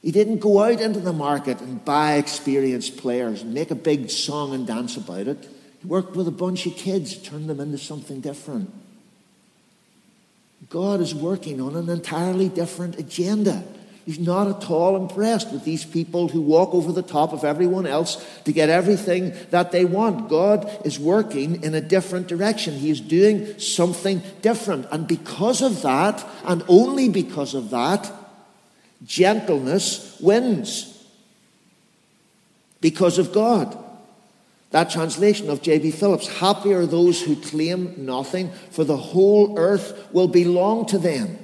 He 0.01 0.11
didn't 0.11 0.37
go 0.37 0.63
out 0.63 0.79
into 0.79 1.01
the 1.01 1.11
market 1.11 1.59
and 1.59 1.83
buy 1.83 2.13
experienced 2.13 2.95
players 2.97 3.41
and 3.41 3.53
make 3.53 3.71
a 3.71 3.75
big 3.75 4.09
song 4.09 4.53
and 4.53 4.65
dance 4.65 4.95
about 4.95 5.27
it. 5.27 5.49
He 5.81 5.87
worked 5.87 6.15
with 6.15 6.29
a 6.29 6.31
bunch 6.31 6.65
of 6.65 6.75
kids, 6.75 7.17
turned 7.17 7.49
them 7.49 7.59
into 7.59 7.77
something 7.77 8.21
different. 8.21 8.73
God 10.69 11.01
is 11.01 11.15
working 11.15 11.61
on 11.61 11.75
an 11.75 11.89
entirely 11.89 12.49
different 12.49 12.97
agenda. 12.99 13.63
He's 14.05 14.19
not 14.19 14.47
at 14.47 14.69
all 14.69 14.95
impressed 14.95 15.51
with 15.51 15.65
these 15.65 15.83
people 15.83 16.29
who 16.29 16.41
walk 16.41 16.73
over 16.73 16.93
the 16.93 17.01
top 17.01 17.33
of 17.33 17.43
everyone 17.43 17.85
else 17.85 18.25
to 18.45 18.53
get 18.53 18.69
everything 18.69 19.33
that 19.49 19.71
they 19.71 19.83
want. 19.83 20.29
God 20.29 20.69
is 20.85 20.97
working 20.97 21.61
in 21.63 21.75
a 21.75 21.81
different 21.81 22.27
direction. 22.27 22.75
He 22.75 22.89
is 22.89 23.01
doing 23.01 23.59
something 23.59 24.21
different. 24.41 24.87
And 24.91 25.07
because 25.07 25.61
of 25.61 25.81
that, 25.81 26.25
and 26.45 26.63
only 26.69 27.09
because 27.09 27.53
of 27.53 27.69
that, 27.71 28.11
Gentleness 29.05 30.17
wins 30.19 31.05
because 32.81 33.19
of 33.19 33.31
God. 33.31 33.77
That 34.71 34.89
translation 34.89 35.49
of 35.49 35.61
J.B. 35.61 35.91
Phillips 35.91 36.27
Happy 36.27 36.73
are 36.73 36.85
those 36.85 37.21
who 37.21 37.35
claim 37.35 38.05
nothing, 38.05 38.51
for 38.71 38.83
the 38.83 38.97
whole 38.97 39.57
earth 39.57 40.09
will 40.11 40.27
belong 40.27 40.85
to 40.87 40.97
them. 40.97 41.39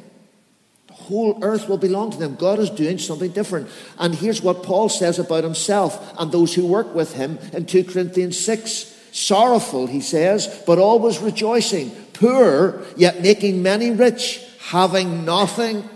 The 0.87 0.93
whole 0.93 1.39
earth 1.41 1.69
will 1.69 1.77
belong 1.77 2.11
to 2.11 2.17
them. 2.17 2.35
God 2.35 2.59
is 2.59 2.69
doing 2.69 2.97
something 2.97 3.31
different. 3.31 3.69
And 3.97 4.13
here's 4.13 4.41
what 4.41 4.63
Paul 4.63 4.89
says 4.89 5.19
about 5.19 5.43
himself 5.43 6.13
and 6.19 6.31
those 6.31 6.53
who 6.53 6.65
work 6.65 6.93
with 6.93 7.13
him 7.13 7.39
in 7.53 7.65
2 7.65 7.85
Corinthians 7.85 8.37
6. 8.39 8.89
Sorrowful, 9.13 9.87
he 9.87 10.01
says, 10.01 10.63
but 10.65 10.79
always 10.79 11.19
rejoicing, 11.19 11.91
poor, 12.13 12.83
yet 12.97 13.21
making 13.21 13.61
many 13.61 13.91
rich, 13.91 14.43
having 14.59 15.23
nothing, 15.23 15.87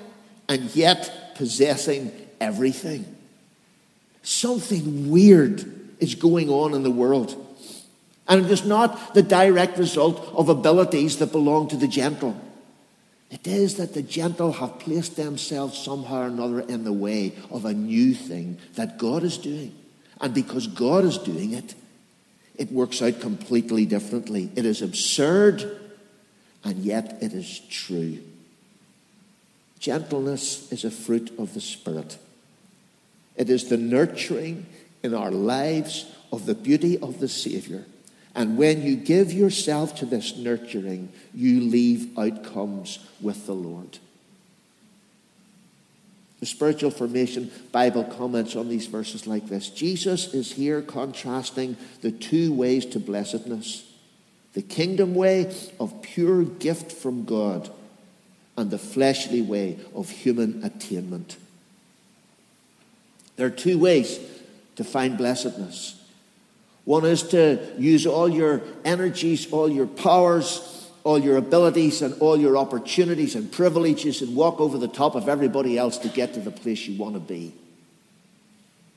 and 0.48 0.74
yet 0.76 1.34
possessing 1.36 2.12
everything. 2.40 3.16
Something 4.22 5.10
weird 5.10 5.77
is 6.00 6.16
going 6.16 6.50
on 6.50 6.74
in 6.74 6.84
the 6.84 6.92
world. 6.92 7.36
And 8.28 8.46
it 8.46 8.52
is 8.52 8.66
not 8.66 9.14
the 9.14 9.24
direct 9.24 9.78
result 9.78 10.20
of 10.34 10.50
abilities 10.50 11.18
that 11.18 11.32
belong 11.32 11.70
to 11.70 11.78
the 11.78 11.88
gentle. 11.88 12.40
It 13.30 13.46
is 13.46 13.76
that 13.76 13.94
the 13.94 14.02
gentle 14.02 14.54
have 14.54 14.80
placed 14.80 15.16
themselves 15.16 15.78
somehow 15.78 16.22
or 16.22 16.28
another 16.28 16.60
in 16.62 16.84
the 16.84 16.94
way 16.94 17.34
of 17.52 17.66
a 17.66 17.74
new 17.74 18.14
thing 18.14 18.58
that 18.76 18.98
God 18.98 19.24
is 19.24 19.38
doing. 19.38 19.76
And 20.22 20.34
because 20.34 20.68
God 20.68 21.04
is 21.04 21.18
doing 21.18 21.54
it, 21.54 21.76
it 22.56 22.72
works 22.72 23.02
out 23.02 23.20
completely 23.20 23.86
differently. 23.86 24.50
It 24.56 24.66
is 24.66 24.82
absurd, 24.82 25.80
and 26.64 26.84
yet 26.84 27.18
it 27.22 27.34
is 27.34 27.60
true. 27.70 28.20
Gentleness 29.80 30.72
is 30.72 30.84
a 30.84 30.92
fruit 30.92 31.32
of 31.38 31.54
the 31.54 31.62
Spirit. 31.62 32.18
It 33.36 33.50
is 33.50 33.70
the 33.70 33.78
nurturing 33.78 34.66
in 35.08 35.16
our 35.16 35.32
lives 35.32 36.06
of 36.32 36.46
the 36.46 36.54
beauty 36.54 37.00
of 37.00 37.20
the 37.20 37.28
Savior. 37.28 37.86
And 38.36 38.58
when 38.58 38.84
you 38.84 38.96
give 38.96 39.34
yourself 39.34 39.96
to 39.96 40.06
this 40.06 40.38
nurturing, 40.38 41.12
you 41.34 41.62
leave 41.62 42.16
outcomes 42.20 43.00
with 43.20 43.48
the 43.48 43.56
Lord. 43.56 43.98
The 46.40 46.46
Spiritual 46.46 46.92
Formation 46.92 47.50
Bible 47.72 48.04
comments 48.04 48.56
on 48.56 48.70
these 48.70 48.86
verses 48.86 49.26
like 49.26 49.48
this 49.48 49.70
Jesus 49.70 50.36
is 50.36 50.52
here 50.52 50.84
contrasting 50.84 51.78
the 52.02 52.12
two 52.12 52.54
ways 52.54 52.86
to 52.88 53.00
blessedness 53.00 53.88
the 54.54 54.64
kingdom 54.64 55.14
way 55.14 55.56
of 55.80 56.02
pure 56.02 56.44
gift 56.44 56.92
from 56.92 57.26
God 57.26 57.70
and 58.58 58.72
the 58.72 58.80
fleshly 58.80 59.40
way 59.40 59.78
of 59.94 60.10
human 60.10 60.64
attainment. 60.64 61.38
There 63.36 63.46
are 63.46 63.52
two 63.52 63.78
ways 63.78 64.20
to 64.78 64.84
find 64.84 65.18
blessedness. 65.18 66.02
One 66.86 67.06
is 67.06 67.24
to 67.30 67.60
use 67.78 68.08
all 68.08 68.30
your 68.30 68.62
energies, 68.86 69.52
all 69.52 69.70
your 69.70 69.88
powers, 69.88 70.90
all 71.04 71.20
your 71.20 71.38
abilities, 71.38 72.02
and 72.02 72.20
all 72.22 72.38
your 72.38 72.58
opportunities 72.58 73.36
and 73.36 73.52
privileges 73.52 74.22
and 74.22 74.36
walk 74.36 74.62
over 74.62 74.78
the 74.78 74.88
top 74.88 75.16
of 75.16 75.28
everybody 75.28 75.78
else 75.78 75.98
to 76.00 76.08
get 76.08 76.34
to 76.36 76.40
the 76.40 76.52
place 76.52 76.88
you 76.88 76.98
want 76.98 77.16
to 77.16 77.20
be. 77.20 77.54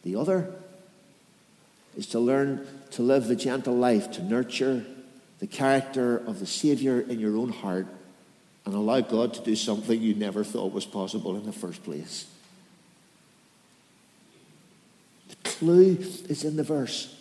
The 0.04 0.16
other 0.16 0.52
is 1.96 2.06
to 2.08 2.20
learn 2.20 2.66
to 2.92 3.02
live 3.02 3.26
the 3.26 3.36
gentle 3.36 3.74
life, 3.74 4.12
to 4.12 4.22
nurture 4.22 4.84
the 5.40 5.46
character 5.46 6.18
of 6.18 6.38
the 6.38 6.46
Savior 6.46 7.00
in 7.00 7.18
your 7.18 7.36
own 7.36 7.50
heart 7.50 7.86
and 8.64 8.74
allow 8.74 9.00
God 9.00 9.34
to 9.34 9.40
do 9.42 9.56
something 9.56 10.00
you 10.00 10.14
never 10.14 10.44
thought 10.44 10.72
was 10.72 10.84
possible 10.84 11.36
in 11.36 11.44
the 11.44 11.52
first 11.52 11.82
place. 11.82 12.26
The 15.28 15.49
clue 15.60 15.98
is 16.28 16.42
in 16.42 16.56
the 16.56 16.64
verse. 16.64 17.14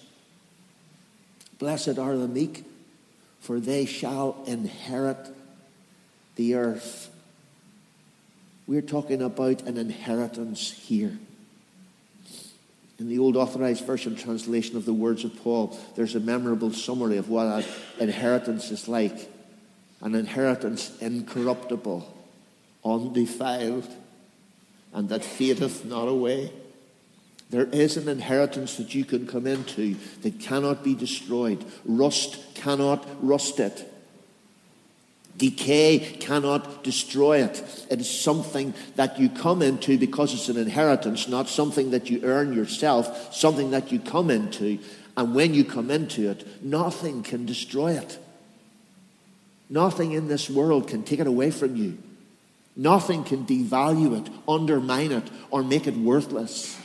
Blessed 1.59 1.99
are 1.99 2.15
the 2.15 2.27
meek, 2.27 2.63
for 3.41 3.59
they 3.59 3.85
shall 3.85 4.41
inherit 4.47 5.27
the 6.37 6.55
earth. 6.55 7.09
We're 8.65 8.81
talking 8.81 9.21
about 9.21 9.63
an 9.63 9.77
inheritance 9.77 10.71
here. 10.71 11.19
In 12.97 13.09
the 13.09 13.19
old 13.19 13.35
authorized 13.35 13.85
version 13.85 14.15
translation 14.15 14.77
of 14.77 14.85
the 14.85 14.93
words 14.93 15.25
of 15.25 15.35
Paul, 15.43 15.77
there's 15.95 16.15
a 16.15 16.19
memorable 16.21 16.71
summary 16.71 17.17
of 17.17 17.29
what 17.29 17.45
an 17.45 17.65
inheritance 17.99 18.71
is 18.71 18.87
like 18.87 19.29
an 20.01 20.15
inheritance 20.15 20.97
incorruptible, 21.01 22.07
undefiled, 22.85 23.85
and 24.93 25.09
that 25.09 25.25
fadeth 25.25 25.83
not 25.83 26.07
away. 26.07 26.53
There 27.49 27.65
is 27.65 27.97
an 27.97 28.07
inheritance 28.07 28.75
that 28.77 28.93
you 28.93 29.05
can 29.05 29.25
come 29.25 29.47
into 29.47 29.95
that 30.21 30.39
cannot 30.39 30.83
be 30.83 30.93
destroyed. 30.93 31.63
Rust 31.83 32.37
cannot 32.53 33.05
rust 33.21 33.59
it. 33.59 33.91
Decay 35.37 36.17
cannot 36.19 36.83
destroy 36.83 37.41
it. 37.41 37.87
It 37.89 38.01
is 38.01 38.09
something 38.09 38.73
that 38.97 39.17
you 39.17 39.29
come 39.29 39.61
into 39.61 39.97
because 39.97 40.33
it's 40.33 40.49
an 40.49 40.57
inheritance, 40.57 41.27
not 41.27 41.47
something 41.47 41.91
that 41.91 42.09
you 42.09 42.21
earn 42.23 42.53
yourself, 42.53 43.33
something 43.33 43.71
that 43.71 43.91
you 43.91 43.99
come 43.99 44.29
into. 44.29 44.79
And 45.15 45.33
when 45.33 45.53
you 45.53 45.63
come 45.63 45.89
into 45.89 46.29
it, 46.29 46.63
nothing 46.63 47.23
can 47.23 47.45
destroy 47.45 47.93
it. 47.93 48.19
Nothing 49.69 50.11
in 50.11 50.27
this 50.27 50.49
world 50.49 50.87
can 50.87 51.03
take 51.03 51.19
it 51.19 51.27
away 51.27 51.51
from 51.51 51.75
you. 51.75 51.97
Nothing 52.75 53.23
can 53.23 53.45
devalue 53.45 54.19
it, 54.19 54.31
undermine 54.47 55.11
it, 55.11 55.29
or 55.51 55.63
make 55.63 55.87
it 55.87 55.95
worthless. 55.95 56.77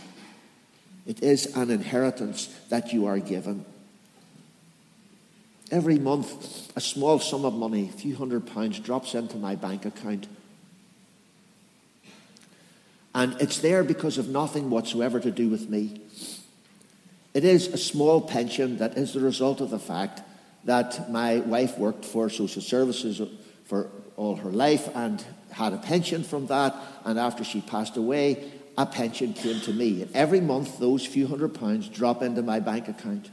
It 1.07 1.23
is 1.23 1.55
an 1.57 1.71
inheritance 1.71 2.47
that 2.71 2.93
you 2.93 3.07
are 3.07 3.19
given. 3.19 3.65
Every 5.71 5.99
month, 5.99 6.77
a 6.77 6.81
small 6.81 7.19
sum 7.19 7.45
of 7.45 7.55
money, 7.55 7.89
a 7.89 7.93
few 7.93 8.17
hundred 8.17 8.47
pounds, 8.47 8.79
drops 8.79 9.15
into 9.15 9.37
my 9.37 9.55
bank 9.55 9.85
account. 9.85 10.29
And 13.15 13.41
it's 13.41 13.59
there 13.59 13.85
because 13.85 14.19
of 14.19 14.29
nothing 14.29 14.71
whatsoever 14.71 15.21
to 15.21 15.31
do 15.31 15.49
with 15.49 15.69
me. 15.69 16.01
It 17.33 17.45
is 17.45 17.69
a 17.69 17.79
small 17.79 18.21
pension 18.21 18.79
that 18.79 18.97
is 18.97 19.13
the 19.13 19.21
result 19.21 19.61
of 19.61 19.71
the 19.71 19.79
fact 19.79 20.23
that 20.65 21.11
my 21.11 21.39
wife 21.39 21.79
worked 21.79 22.05
for 22.05 22.29
social 22.31 22.63
services 22.63 23.21
for 23.65 23.91
all 24.17 24.37
her 24.37 24.51
life 24.51 24.89
and 24.95 25.25
had 25.51 25.73
a 25.73 25.79
pension 25.79 26.23
from 26.23 26.47
that. 26.47 26.75
And 27.05 27.19
after 27.19 27.45
she 27.45 27.61
passed 27.61 27.97
away, 27.97 28.53
a 28.77 28.87
pension 28.87 29.33
came 29.33 29.61
to 29.61 29.73
me. 29.73 30.03
And 30.03 30.15
every 30.15 30.41
month, 30.41 30.79
those 30.79 31.07
few 31.07 31.27
hundred 31.27 31.55
pounds 31.55 31.89
drop 31.89 32.23
into 32.23 32.43
my 32.43 32.61
bank 32.61 32.89
account. 32.89 33.31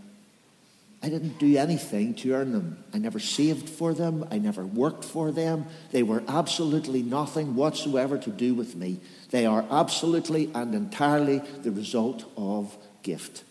I 1.04 1.10
didn't 1.10 1.40
do 1.40 1.58
anything 1.58 2.14
to 2.16 2.34
earn 2.34 2.52
them. 2.52 2.84
I 2.94 3.00
never 3.00 3.18
saved 3.18 3.68
for 3.68 3.94
them. 3.94 4.24
I 4.30 4.38
never 4.38 4.64
worked 4.64 5.04
for 5.04 5.32
them. 5.32 5.66
They 5.92 6.04
were 6.04 6.24
absolutely 6.28 7.02
nothing 7.02 7.56
whatsoever 7.56 8.20
to 8.20 8.30
do 8.30 8.54
with 8.54 8.76
me. 8.76 9.00
They 9.32 9.48
are 9.48 9.66
absolutely 9.72 10.52
and 10.54 10.76
entirely 10.76 11.40
the 11.64 11.72
result 11.72 12.26
of 12.38 12.78
gift. 13.02 13.44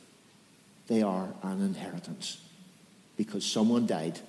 They 0.86 1.02
are 1.02 1.28
an 1.42 1.60
inheritance 1.60 2.40
because 3.16 3.44
someone 3.44 3.86
died. 3.86 4.20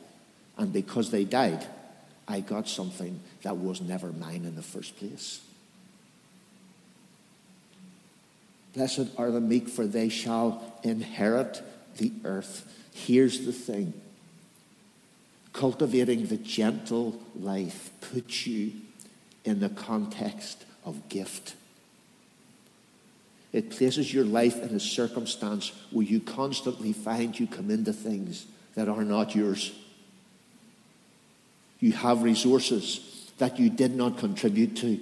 And 0.57 0.73
because 0.73 1.11
they 1.11 1.23
died, 1.23 1.65
I 2.27 2.39
got 2.39 2.67
something 2.67 3.19
that 3.43 3.57
was 3.57 3.81
never 3.81 4.11
mine 4.11 4.45
in 4.45 4.55
the 4.55 4.61
first 4.63 4.97
place. 4.97 5.41
Blessed 8.73 9.07
are 9.17 9.31
the 9.31 9.41
meek, 9.41 9.67
for 9.67 9.85
they 9.85 10.09
shall 10.09 10.63
inherit 10.83 11.61
the 11.97 12.11
earth. 12.23 12.71
Here's 12.93 13.45
the 13.45 13.51
thing 13.51 13.93
cultivating 15.53 16.27
the 16.27 16.37
gentle 16.37 17.19
life 17.35 17.91
puts 17.99 18.47
you 18.47 18.71
in 19.43 19.59
the 19.59 19.69
context 19.69 20.63
of 20.85 21.09
gift. 21.09 21.55
It 23.51 23.69
places 23.69 24.13
your 24.13 24.23
life 24.23 24.61
in 24.61 24.73
a 24.73 24.79
circumstance 24.79 25.73
where 25.91 26.05
you 26.05 26.21
constantly 26.21 26.93
find 26.93 27.37
you 27.37 27.47
come 27.47 27.69
into 27.69 27.91
things 27.91 28.45
that 28.75 28.87
are 28.87 29.03
not 29.03 29.35
yours. 29.35 29.73
You 31.79 31.91
have 31.91 32.23
resources 32.23 33.31
that 33.39 33.59
you 33.59 33.69
did 33.69 33.95
not 33.95 34.19
contribute 34.19 34.77
to. 34.77 34.99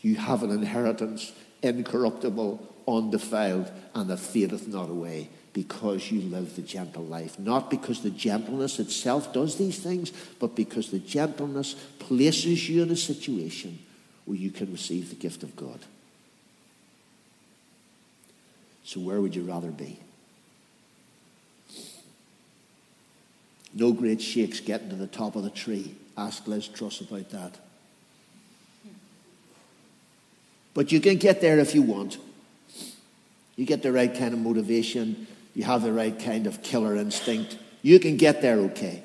You 0.00 0.16
have 0.16 0.42
an 0.42 0.50
inheritance, 0.50 1.30
incorruptible, 1.62 2.68
undefiled, 2.86 3.70
and 3.94 4.10
that 4.10 4.18
fadeth 4.18 4.68
not 4.68 4.90
away 4.90 5.28
because 5.52 6.10
you 6.10 6.20
live 6.22 6.56
the 6.56 6.62
gentle 6.62 7.04
life. 7.04 7.38
Not 7.38 7.70
because 7.70 8.02
the 8.02 8.10
gentleness 8.10 8.78
itself 8.78 9.32
does 9.32 9.56
these 9.56 9.78
things, 9.78 10.12
but 10.38 10.56
because 10.56 10.90
the 10.90 10.98
gentleness 10.98 11.74
places 11.98 12.68
you 12.68 12.82
in 12.82 12.90
a 12.90 12.96
situation 12.96 13.78
where 14.24 14.36
you 14.36 14.50
can 14.50 14.72
receive 14.72 15.10
the 15.10 15.16
gift 15.16 15.42
of 15.42 15.54
God. 15.56 15.80
So, 18.84 19.00
where 19.00 19.20
would 19.20 19.34
you 19.34 19.42
rather 19.42 19.70
be? 19.70 19.98
No 23.74 23.92
great 23.92 24.20
shakes 24.20 24.60
getting 24.60 24.90
to 24.90 24.96
the 24.96 25.06
top 25.06 25.36
of 25.36 25.44
the 25.44 25.50
tree. 25.50 25.94
Ask 26.16 26.46
Liz 26.46 26.68
Truss 26.68 27.00
about 27.00 27.30
that. 27.30 27.58
But 30.74 30.92
you 30.92 31.00
can 31.00 31.16
get 31.16 31.40
there 31.40 31.58
if 31.58 31.74
you 31.74 31.82
want. 31.82 32.18
You 33.56 33.66
get 33.66 33.82
the 33.82 33.92
right 33.92 34.12
kind 34.12 34.32
of 34.32 34.40
motivation, 34.40 35.26
you 35.54 35.64
have 35.64 35.82
the 35.82 35.92
right 35.92 36.18
kind 36.18 36.46
of 36.46 36.62
killer 36.62 36.96
instinct. 36.96 37.58
You 37.82 37.98
can 37.98 38.16
get 38.16 38.40
there 38.40 38.58
okay. 38.58 39.02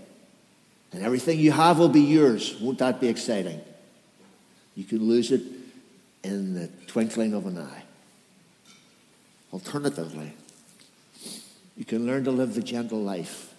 And 0.93 1.03
everything 1.03 1.39
you 1.39 1.51
have 1.51 1.79
will 1.79 1.89
be 1.89 2.01
yours. 2.01 2.55
Won't 2.61 2.79
that 2.79 3.01
be 3.01 3.07
exciting? 3.07 3.59
You 4.75 4.85
can 4.85 5.07
lose 5.07 5.31
it 5.31 5.41
in 6.23 6.53
the 6.53 6.69
twinkling 6.87 7.33
of 7.33 7.45
an 7.45 7.57
eye. 7.57 7.83
Alternatively, 9.51 10.33
you 11.75 11.85
can 11.85 12.05
learn 12.05 12.23
to 12.23 12.31
live 12.31 12.53
the 12.53 12.61
gentle 12.61 12.99
life 12.99 13.53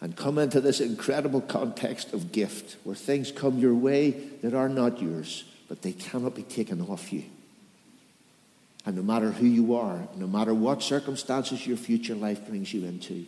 and 0.00 0.16
come 0.16 0.38
into 0.38 0.60
this 0.60 0.80
incredible 0.80 1.40
context 1.40 2.12
of 2.12 2.30
gift 2.30 2.76
where 2.84 2.94
things 2.94 3.32
come 3.32 3.58
your 3.58 3.74
way 3.74 4.10
that 4.42 4.54
are 4.54 4.68
not 4.68 5.02
yours, 5.02 5.44
but 5.68 5.82
they 5.82 5.92
cannot 5.92 6.34
be 6.34 6.42
taken 6.42 6.80
off 6.82 7.12
you. 7.12 7.24
And 8.86 8.96
no 8.96 9.02
matter 9.02 9.30
who 9.30 9.46
you 9.46 9.74
are, 9.74 10.08
no 10.16 10.26
matter 10.26 10.54
what 10.54 10.82
circumstances 10.82 11.66
your 11.66 11.76
future 11.76 12.14
life 12.14 12.46
brings 12.48 12.72
you 12.72 12.86
into, 12.86 13.26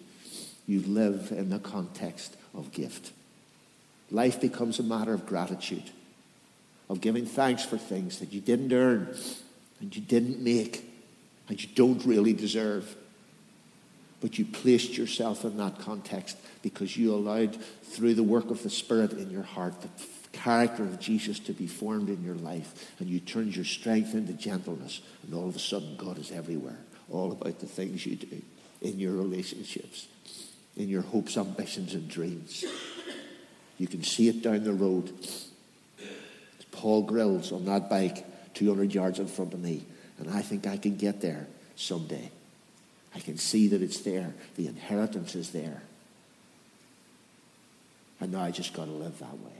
you 0.66 0.80
live 0.82 1.32
in 1.32 1.50
the 1.50 1.58
context 1.58 2.36
of 2.54 2.72
gift. 2.72 3.12
Life 4.10 4.40
becomes 4.40 4.78
a 4.78 4.82
matter 4.82 5.12
of 5.12 5.26
gratitude, 5.26 5.90
of 6.88 7.00
giving 7.00 7.26
thanks 7.26 7.64
for 7.64 7.76
things 7.76 8.18
that 8.20 8.32
you 8.32 8.40
didn't 8.40 8.72
earn 8.72 9.14
and 9.80 9.94
you 9.94 10.02
didn't 10.02 10.40
make 10.40 10.84
and 11.48 11.62
you 11.62 11.68
don't 11.74 12.04
really 12.06 12.32
deserve. 12.32 12.96
But 14.20 14.38
you 14.38 14.44
placed 14.44 14.96
yourself 14.96 15.44
in 15.44 15.56
that 15.58 15.78
context 15.80 16.36
because 16.62 16.96
you 16.96 17.14
allowed, 17.14 17.56
through 17.82 18.14
the 18.14 18.22
work 18.22 18.50
of 18.50 18.62
the 18.62 18.70
Spirit 18.70 19.12
in 19.12 19.30
your 19.30 19.42
heart, 19.42 19.80
the 19.82 19.88
character 20.32 20.82
of 20.82 21.00
Jesus 21.00 21.38
to 21.40 21.52
be 21.52 21.66
formed 21.66 22.08
in 22.08 22.24
your 22.24 22.36
life. 22.36 22.92
And 22.98 23.08
you 23.08 23.20
turn 23.20 23.50
your 23.52 23.64
strength 23.64 24.14
into 24.14 24.32
gentleness. 24.32 25.00
And 25.22 25.34
all 25.34 25.48
of 25.48 25.56
a 25.56 25.60
sudden, 25.60 25.96
God 25.96 26.18
is 26.18 26.30
everywhere, 26.30 26.78
all 27.10 27.32
about 27.32 27.58
the 27.60 27.66
things 27.66 28.06
you 28.06 28.16
do 28.16 28.42
in 28.80 28.98
your 28.98 29.12
relationships, 29.12 30.06
in 30.76 30.88
your 30.88 31.02
hopes, 31.02 31.36
ambitions, 31.36 31.94
and 31.94 32.08
dreams. 32.08 32.64
You 33.78 33.86
can 33.86 34.02
see 34.02 34.28
it 34.28 34.42
down 34.42 34.64
the 34.64 34.72
road. 34.72 35.12
Paul 36.72 37.02
Grills 37.02 37.52
on 37.52 37.64
that 37.66 37.90
bike, 37.90 38.24
200 38.54 38.94
yards 38.94 39.18
in 39.18 39.26
front 39.26 39.52
of 39.52 39.60
me. 39.60 39.84
And 40.18 40.30
I 40.30 40.42
think 40.42 40.66
I 40.66 40.76
can 40.76 40.96
get 40.96 41.20
there 41.20 41.46
someday. 41.76 42.30
I 43.14 43.20
can 43.20 43.38
see 43.38 43.68
that 43.68 43.82
it's 43.82 44.00
there. 44.00 44.32
The 44.56 44.68
inheritance 44.68 45.34
is 45.34 45.50
there. 45.50 45.82
And 48.20 48.32
now 48.32 48.42
I 48.42 48.50
just 48.50 48.72
got 48.72 48.84
to 48.84 48.90
live 48.90 49.18
that 49.18 49.38
way. 49.38 49.59